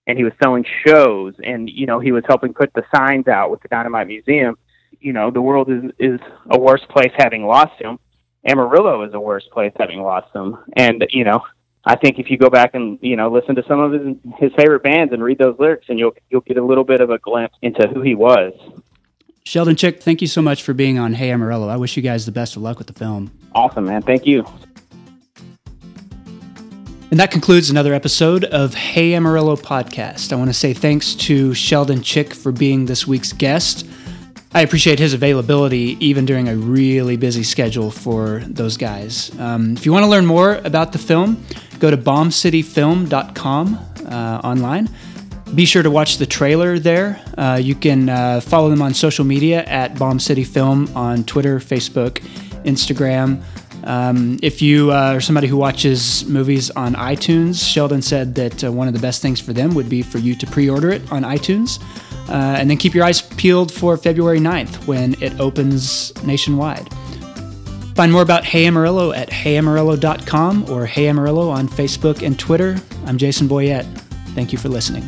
And 0.08 0.18
he 0.18 0.24
was 0.24 0.34
selling 0.42 0.66
shows 0.86 1.36
and 1.44 1.70
you 1.70 1.86
know 1.86 2.00
he 2.00 2.12
was 2.12 2.24
helping 2.28 2.54
put 2.54 2.74
the 2.74 2.84
signs 2.94 3.28
out 3.28 3.52
with 3.52 3.62
the 3.62 3.68
Dynamite 3.68 4.08
Museum. 4.08 4.58
You 5.00 5.14
know 5.14 5.32
the 5.32 5.42
world 5.42 5.70
is 5.70 5.92
is 6.00 6.20
a 6.50 6.60
worse 6.60 6.86
place 6.90 7.12
having 7.18 7.46
lost 7.46 7.80
him 7.82 8.00
Amarillo 8.46 9.04
is 9.04 9.14
a 9.14 9.20
worse 9.20 9.48
place 9.52 9.74
having 9.78 10.02
lost 10.02 10.34
him. 10.36 10.58
And 10.76 11.06
you 11.12 11.24
know, 11.24 11.42
I 11.86 11.96
think 11.96 12.20
if 12.20 12.30
you 12.30 12.38
go 12.38 12.50
back 12.50 12.74
and 12.74 12.98
you 13.02 13.16
know 13.16 13.32
listen 13.32 13.56
to 13.56 13.64
some 13.68 13.80
of 13.80 13.92
his 13.94 14.16
his 14.40 14.52
favorite 14.58 14.84
bands 14.84 15.14
and 15.14 15.24
read 15.24 15.38
those 15.38 15.58
lyrics, 15.60 15.88
and 15.90 16.00
you'll 16.00 16.14
you'll 16.30 16.42
get 16.42 16.58
a 16.58 16.66
little 16.66 16.84
bit 16.84 17.02
of 17.02 17.10
a 17.10 17.20
glimpse 17.20 17.56
into 17.62 17.88
who 17.88 18.02
he 18.02 18.16
was. 18.16 18.54
Sheldon 19.44 19.76
Chick, 19.76 20.04
thank 20.04 20.22
you 20.22 20.28
so 20.28 20.42
much 20.42 20.62
for 20.62 20.74
being 20.74 21.00
on 21.00 21.14
Hey 21.14 21.32
Amarillo. 21.32 21.68
I 21.68 21.78
wish 21.78 21.98
you 21.98 22.04
guys 22.04 22.26
the 22.26 22.32
best 22.32 22.56
of 22.56 22.62
luck 22.62 22.78
with 22.78 22.88
the 22.88 22.94
film. 22.94 23.32
Awesome, 23.54 23.86
man. 23.86 24.02
Thank 24.02 24.26
you. 24.26 24.46
And 27.12 27.20
that 27.20 27.30
concludes 27.30 27.70
another 27.70 27.94
episode 27.94 28.46
of 28.46 28.74
Hey 28.74 29.14
Amarillo 29.16 29.58
podcast. 29.58 30.32
I 30.32 30.38
want 30.38 30.50
to 30.50 30.54
say 30.54 30.74
thanks 30.74 31.14
to 31.16 31.54
Sheldon 31.54 32.02
Chick 32.02 32.34
for 32.34 32.54
being 32.54 32.86
this 32.86 33.06
week's 33.06 33.34
guest. 33.34 33.86
I 34.54 34.62
appreciate 34.62 34.98
his 34.98 35.14
availability 35.14 35.98
even 36.00 36.26
during 36.26 36.48
a 36.48 36.56
really 36.56 37.18
busy 37.18 37.44
schedule 37.44 37.92
for 37.92 38.42
those 38.48 38.78
guys. 38.78 39.38
Um, 39.42 39.74
if 39.76 39.86
you 39.86 39.92
want 39.92 40.06
to 40.06 40.10
learn 40.10 40.26
more 40.26 40.62
about 40.64 40.94
the 40.94 41.00
film, 41.00 41.44
go 41.80 41.92
to 41.92 41.98
bombcityfilm.com 41.98 43.80
uh, 44.06 44.42
online. 44.46 44.90
Be 45.54 45.66
sure 45.66 45.84
to 45.84 45.92
watch 45.92 46.18
the 46.18 46.26
trailer 46.26 46.80
there. 46.80 47.22
Uh, 47.38 47.60
you 47.62 47.76
can 47.76 48.08
uh, 48.08 48.40
follow 48.40 48.70
them 48.70 48.82
on 48.82 48.94
social 48.94 49.26
media 49.26 49.66
at 49.66 50.00
Bomb 50.00 50.22
City 50.22 50.46
Film 50.46 50.90
on 50.96 51.26
Twitter, 51.26 51.60
Facebook, 51.60 52.20
Instagram. 52.64 53.44
Um, 53.84 54.40
if 54.42 54.62
you 54.62 54.92
uh, 54.92 55.16
are 55.16 55.22
somebody 55.22 55.48
who 55.48 55.58
watches 55.58 56.26
movies 56.26 56.70
on 56.72 56.94
iTunes, 56.96 57.68
Sheldon 57.68 58.02
said 58.02 58.36
that 58.36 58.64
uh, 58.64 58.72
one 58.72 58.88
of 58.88 58.94
the 58.94 59.00
best 59.00 59.22
things 59.22 59.40
for 59.40 59.54
them 59.54 59.74
would 59.74 59.90
be 59.90 60.02
for 60.02 60.20
you 60.20 60.36
to 60.36 60.48
pre 60.48 60.70
order 60.70 60.92
it 60.92 61.12
on 61.12 61.24
iTunes. 61.24 61.82
Uh, 62.30 62.56
and 62.58 62.70
then 62.70 62.78
keep 62.78 62.94
your 62.94 63.04
eyes 63.04 63.22
peeled 63.22 63.72
for 63.72 63.98
February 63.98 64.40
9th 64.40 64.88
when 64.88 65.22
it 65.22 65.38
opens 65.40 66.14
nationwide. 66.24 66.88
Find 67.96 68.12
more 68.12 68.22
about 68.22 68.46
Hey 68.46 68.68
Amarillo 68.68 69.12
at 69.12 69.30
heyamarillo.com 69.30 70.70
or 70.70 70.86
Hey 70.86 71.08
Amarillo 71.08 71.50
on 71.50 71.68
Facebook 71.68 72.26
and 72.26 72.40
Twitter. 72.40 72.78
I'm 73.06 73.18
Jason 73.18 73.48
Boyett. 73.48 73.86
Thank 74.34 74.54
you 74.54 74.58
for 74.58 74.70
listening. 74.70 75.04